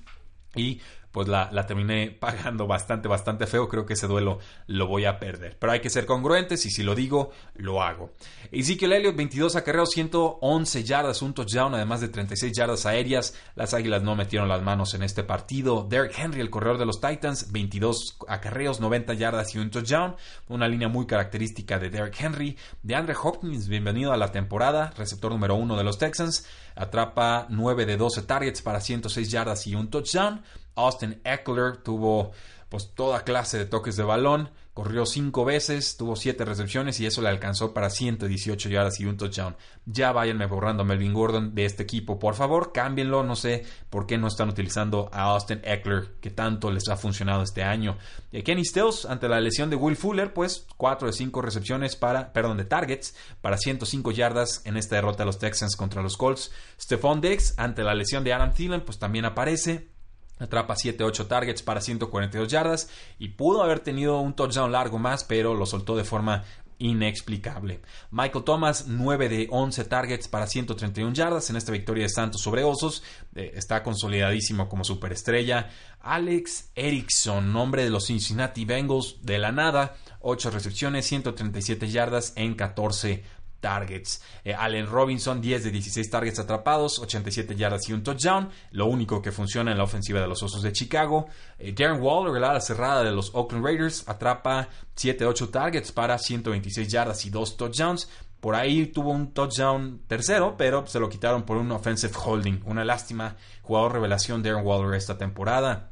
Y 0.54 0.80
pues 1.16 1.28
la, 1.28 1.66
terminé 1.66 2.10
pagando 2.20 2.66
bastante, 2.66 3.08
bastante 3.08 3.46
feo. 3.46 3.70
Creo 3.70 3.86
que 3.86 3.94
ese 3.94 4.06
duelo 4.06 4.38
lo 4.66 4.86
voy 4.86 5.06
a 5.06 5.18
perder. 5.18 5.56
Pero 5.58 5.72
hay 5.72 5.80
que 5.80 5.88
ser 5.88 6.04
congruentes 6.04 6.66
y 6.66 6.70
si 6.70 6.82
lo 6.82 6.94
digo, 6.94 7.30
lo 7.54 7.82
hago. 7.82 8.10
Ezekiel 8.52 8.92
Elliott, 8.92 9.16
22 9.16 9.56
acarreos, 9.56 9.92
111 9.92 10.84
yardas, 10.84 11.22
un 11.22 11.32
touchdown, 11.32 11.74
además 11.74 12.02
de 12.02 12.08
36 12.08 12.52
yardas 12.54 12.84
aéreas. 12.84 13.32
Las 13.54 13.72
Águilas 13.72 14.02
no 14.02 14.14
metieron 14.14 14.46
las 14.46 14.60
manos 14.60 14.92
en 14.92 15.02
este 15.02 15.24
partido. 15.24 15.86
Derrick 15.88 16.18
Henry, 16.18 16.42
el 16.42 16.50
corredor 16.50 16.76
de 16.76 16.84
los 16.84 17.00
Titans, 17.00 17.50
22 17.50 18.18
acarreos, 18.28 18.80
90 18.80 19.14
yardas 19.14 19.54
y 19.54 19.58
un 19.58 19.70
touchdown. 19.70 20.16
Una 20.48 20.68
línea 20.68 20.88
muy 20.88 21.06
característica 21.06 21.78
de 21.78 21.88
Derrick 21.88 22.20
Henry. 22.20 22.58
De 22.82 22.94
Andre 22.94 23.14
Hopkins, 23.22 23.68
bienvenido 23.68 24.12
a 24.12 24.18
la 24.18 24.32
temporada, 24.32 24.92
receptor 24.98 25.32
número 25.32 25.54
uno 25.54 25.78
de 25.78 25.84
los 25.84 25.96
Texans. 25.96 26.46
Atrapa 26.74 27.46
9 27.48 27.86
de 27.86 27.96
12 27.96 28.20
targets 28.24 28.60
para 28.60 28.82
106 28.82 29.30
yardas 29.30 29.66
y 29.66 29.74
un 29.74 29.88
touchdown. 29.88 30.42
Austin 30.76 31.20
Eckler 31.24 31.78
tuvo 31.78 32.32
pues 32.68 32.92
toda 32.94 33.24
clase 33.24 33.58
de 33.58 33.66
toques 33.66 33.96
de 33.96 34.02
balón. 34.02 34.50
corrió 34.74 35.06
cinco 35.06 35.46
veces, 35.46 35.96
tuvo 35.96 36.16
siete 36.16 36.44
recepciones 36.44 37.00
y 37.00 37.06
eso 37.06 37.22
le 37.22 37.30
alcanzó 37.30 37.72
para 37.72 37.88
118 37.88 38.68
yardas 38.68 39.00
y 39.00 39.06
un 39.06 39.16
touchdown. 39.16 39.56
Ya 39.86 40.12
váyanme 40.12 40.44
borrando 40.44 40.82
a 40.82 40.86
Melvin 40.86 41.14
Gordon 41.14 41.54
de 41.54 41.64
este 41.64 41.84
equipo, 41.84 42.18
por 42.18 42.34
favor, 42.34 42.72
cámbienlo. 42.72 43.22
No 43.22 43.36
sé 43.36 43.64
por 43.88 44.06
qué 44.06 44.18
no 44.18 44.26
están 44.28 44.50
utilizando 44.50 45.08
a 45.12 45.22
Austin 45.30 45.62
Eckler, 45.64 46.16
que 46.20 46.30
tanto 46.30 46.70
les 46.70 46.88
ha 46.88 46.96
funcionado 46.98 47.42
este 47.42 47.62
año. 47.62 47.96
Y 48.32 48.42
Kenny 48.42 48.66
Stills, 48.66 49.06
ante 49.06 49.28
la 49.28 49.40
lesión 49.40 49.70
de 49.70 49.76
Will 49.76 49.96
Fuller, 49.96 50.34
pues 50.34 50.66
4 50.76 51.06
de 51.06 51.14
5 51.14 51.40
recepciones 51.40 51.96
para, 51.96 52.34
perdón, 52.34 52.58
de 52.58 52.66
targets 52.66 53.16
para 53.40 53.56
105 53.56 54.10
yardas 54.10 54.60
en 54.66 54.76
esta 54.76 54.96
derrota 54.96 55.22
de 55.22 55.26
los 55.26 55.38
Texans 55.38 55.76
contra 55.76 56.02
los 56.02 56.18
Colts. 56.18 56.50
Stephon 56.78 57.22
Diggs, 57.22 57.54
ante 57.56 57.82
la 57.82 57.94
lesión 57.94 58.24
de 58.24 58.34
Adam 58.34 58.52
Thielen, 58.52 58.82
pues 58.82 58.98
también 58.98 59.24
aparece. 59.24 59.95
Atrapa 60.38 60.74
7-8 60.74 61.28
targets 61.28 61.62
para 61.62 61.80
142 61.80 62.48
yardas 62.48 62.90
y 63.18 63.28
pudo 63.28 63.62
haber 63.62 63.80
tenido 63.80 64.20
un 64.20 64.34
touchdown 64.34 64.72
largo 64.72 64.98
más, 64.98 65.24
pero 65.24 65.54
lo 65.54 65.66
soltó 65.66 65.96
de 65.96 66.04
forma 66.04 66.44
inexplicable. 66.78 67.80
Michael 68.10 68.44
Thomas, 68.44 68.86
9 68.86 69.28
de 69.28 69.48
11 69.50 69.84
targets 69.84 70.28
para 70.28 70.46
131 70.46 71.14
yardas 71.14 71.48
en 71.50 71.56
esta 71.56 71.72
victoria 71.72 72.04
de 72.04 72.10
Santos 72.10 72.42
sobre 72.42 72.64
Osos. 72.64 73.02
Eh, 73.34 73.52
está 73.54 73.82
consolidadísimo 73.82 74.68
como 74.68 74.84
superestrella. 74.84 75.70
Alex 76.00 76.70
Erickson, 76.74 77.52
nombre 77.52 77.82
de 77.82 77.90
los 77.90 78.06
Cincinnati 78.06 78.64
Bengals 78.64 79.16
de 79.22 79.38
la 79.38 79.52
nada, 79.52 79.96
8 80.20 80.50
recepciones, 80.50 81.06
137 81.06 81.88
yardas 81.88 82.32
en 82.36 82.54
14 82.54 83.24
targets. 83.66 84.22
Eh, 84.44 84.54
Allen 84.54 84.86
Robinson, 84.86 85.40
10 85.40 85.64
de 85.64 85.70
16 85.72 86.08
targets 86.08 86.38
atrapados, 86.38 87.00
87 87.00 87.56
yardas 87.56 87.88
y 87.88 87.92
un 87.92 88.04
touchdown. 88.04 88.48
Lo 88.70 88.86
único 88.86 89.20
que 89.20 89.32
funciona 89.32 89.72
en 89.72 89.78
la 89.78 89.82
ofensiva 89.82 90.20
de 90.20 90.28
los 90.28 90.40
Osos 90.40 90.62
de 90.62 90.72
Chicago. 90.72 91.26
Eh, 91.58 91.72
Darren 91.72 92.00
Waller, 92.00 92.40
la 92.40 92.60
cerrada 92.60 93.02
de 93.02 93.10
los 93.10 93.34
Oakland 93.34 93.64
Raiders, 93.64 94.08
atrapa 94.08 94.68
7-8 94.96 95.50
targets 95.50 95.90
para 95.90 96.16
126 96.16 96.86
yardas 96.86 97.26
y 97.26 97.30
2 97.30 97.56
touchdowns. 97.56 98.08
Por 98.38 98.54
ahí 98.54 98.86
tuvo 98.86 99.10
un 99.10 99.32
touchdown 99.32 100.02
tercero, 100.06 100.54
pero 100.56 100.86
se 100.86 101.00
lo 101.00 101.08
quitaron 101.08 101.42
por 101.42 101.56
un 101.56 101.72
offensive 101.72 102.14
holding. 102.14 102.60
Una 102.66 102.84
lástima. 102.84 103.34
Jugador 103.62 103.94
revelación 103.94 104.44
Darren 104.44 104.64
Waller 104.64 104.94
esta 104.94 105.18
temporada. 105.18 105.90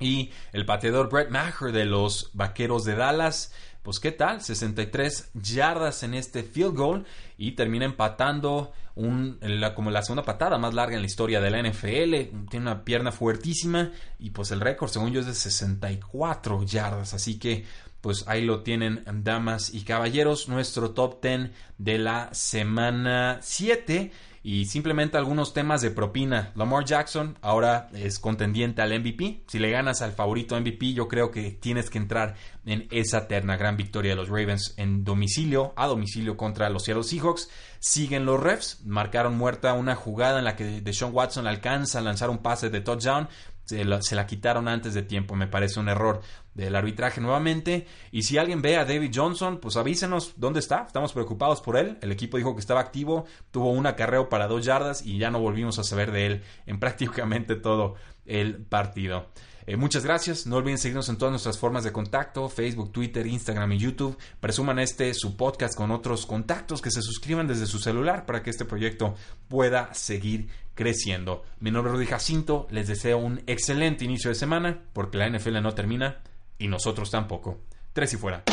Y 0.00 0.30
el 0.52 0.66
pateador 0.66 1.08
Brett 1.08 1.30
Maher 1.30 1.72
de 1.72 1.84
los 1.84 2.30
Vaqueros 2.34 2.84
de 2.84 2.96
Dallas 2.96 3.52
pues 3.84 4.00
qué 4.00 4.12
tal, 4.12 4.40
63 4.40 5.32
yardas 5.34 6.04
en 6.04 6.14
este 6.14 6.42
field 6.42 6.74
goal 6.74 7.04
y 7.36 7.52
termina 7.52 7.84
empatando 7.84 8.72
un, 8.94 9.36
la, 9.42 9.74
como 9.74 9.90
la 9.90 10.00
segunda 10.00 10.22
patada 10.22 10.56
más 10.56 10.72
larga 10.72 10.94
en 10.96 11.02
la 11.02 11.06
historia 11.06 11.38
de 11.42 11.50
la 11.50 11.62
NFL. 11.62 12.48
Tiene 12.48 12.62
una 12.62 12.82
pierna 12.82 13.12
fuertísima 13.12 13.92
y 14.18 14.30
pues 14.30 14.52
el 14.52 14.60
récord 14.60 14.88
según 14.88 15.12
yo 15.12 15.20
es 15.20 15.26
de 15.26 15.34
64 15.34 16.62
yardas. 16.62 17.12
Así 17.12 17.38
que 17.38 17.66
pues 18.00 18.24
ahí 18.26 18.42
lo 18.42 18.62
tienen 18.62 19.04
damas 19.22 19.74
y 19.74 19.84
caballeros, 19.84 20.48
nuestro 20.48 20.92
top 20.92 21.22
10 21.22 21.50
de 21.76 21.98
la 21.98 22.32
semana 22.32 23.38
7 23.42 24.12
y 24.46 24.66
simplemente 24.66 25.16
algunos 25.16 25.54
temas 25.54 25.80
de 25.80 25.90
propina. 25.90 26.52
Lamar 26.54 26.84
Jackson 26.84 27.38
ahora 27.40 27.88
es 27.94 28.18
contendiente 28.18 28.82
al 28.82 29.00
MVP. 29.00 29.44
Si 29.46 29.58
le 29.58 29.70
ganas 29.70 30.02
al 30.02 30.12
favorito 30.12 30.60
MVP, 30.60 30.92
yo 30.92 31.08
creo 31.08 31.30
que 31.30 31.50
tienes 31.52 31.88
que 31.88 31.96
entrar 31.96 32.34
en 32.66 32.86
esa 32.90 33.26
terna 33.26 33.56
gran 33.56 33.78
victoria 33.78 34.10
de 34.10 34.16
los 34.16 34.28
Ravens 34.28 34.74
en 34.76 35.02
domicilio, 35.02 35.72
a 35.76 35.86
domicilio 35.86 36.36
contra 36.36 36.68
los 36.68 36.84
Seattle 36.84 37.04
Seahawks. 37.04 37.48
Siguen 37.80 38.26
los 38.26 38.38
refs, 38.38 38.82
marcaron 38.84 39.34
muerta 39.34 39.72
una 39.72 39.94
jugada 39.94 40.38
en 40.38 40.44
la 40.44 40.56
que 40.56 40.82
Deshaun 40.82 41.14
Watson 41.14 41.46
alcanza 41.46 42.00
a 42.00 42.02
lanzar 42.02 42.28
un 42.28 42.38
pase 42.38 42.68
de 42.68 42.82
touchdown, 42.82 43.28
se 43.64 43.84
la, 43.84 44.26
quitaron 44.26 44.68
antes 44.68 44.94
de 44.94 45.02
tiempo. 45.02 45.34
Me 45.34 45.46
parece 45.46 45.80
un 45.80 45.88
error 45.88 46.20
del 46.54 46.76
arbitraje 46.76 47.20
nuevamente. 47.20 47.86
Y 48.12 48.22
si 48.22 48.38
alguien 48.38 48.62
ve 48.62 48.76
a 48.76 48.84
David 48.84 49.12
Johnson, 49.14 49.58
pues 49.58 49.76
avísenos 49.76 50.34
dónde 50.36 50.60
está. 50.60 50.84
Estamos 50.86 51.12
preocupados 51.12 51.60
por 51.60 51.76
él. 51.76 51.98
El 52.02 52.12
equipo 52.12 52.36
dijo 52.36 52.54
que 52.54 52.60
estaba 52.60 52.80
activo, 52.80 53.26
tuvo 53.50 53.70
un 53.70 53.86
acarreo 53.86 54.28
para 54.28 54.48
dos 54.48 54.64
yardas 54.64 55.04
y 55.04 55.18
ya 55.18 55.30
no 55.30 55.40
volvimos 55.40 55.78
a 55.78 55.84
saber 55.84 56.12
de 56.12 56.26
él 56.26 56.42
en 56.66 56.78
prácticamente 56.80 57.56
todo 57.56 57.94
el 58.26 58.56
partido. 58.64 59.26
Eh, 59.66 59.76
muchas 59.76 60.04
gracias. 60.04 60.46
No 60.46 60.56
olviden 60.56 60.78
seguirnos 60.78 61.08
en 61.08 61.16
todas 61.16 61.32
nuestras 61.32 61.58
formas 61.58 61.84
de 61.84 61.92
contacto: 61.92 62.48
Facebook, 62.48 62.92
Twitter, 62.92 63.26
Instagram 63.26 63.72
y 63.72 63.78
YouTube. 63.78 64.18
Presuman 64.40 64.78
este 64.78 65.14
su 65.14 65.36
podcast 65.36 65.74
con 65.74 65.90
otros 65.90 66.26
contactos 66.26 66.82
que 66.82 66.90
se 66.90 67.00
suscriban 67.00 67.46
desde 67.46 67.66
su 67.66 67.78
celular 67.78 68.26
para 68.26 68.42
que 68.42 68.50
este 68.50 68.66
proyecto 68.66 69.14
pueda 69.48 69.92
seguir 69.94 70.48
creciendo. 70.74 71.44
Mi 71.60 71.70
nombre 71.70 71.92
es 71.92 71.96
Rudy 71.96 72.06
Jacinto. 72.06 72.66
Les 72.70 72.88
deseo 72.88 73.18
un 73.18 73.42
excelente 73.46 74.04
inicio 74.04 74.30
de 74.30 74.34
semana 74.34 74.82
porque 74.92 75.18
la 75.18 75.28
NFL 75.28 75.62
no 75.62 75.74
termina 75.74 76.18
y 76.58 76.68
nosotros 76.68 77.10
tampoco. 77.10 77.58
Tres 77.92 78.12
y 78.12 78.16
fuera. 78.16 78.44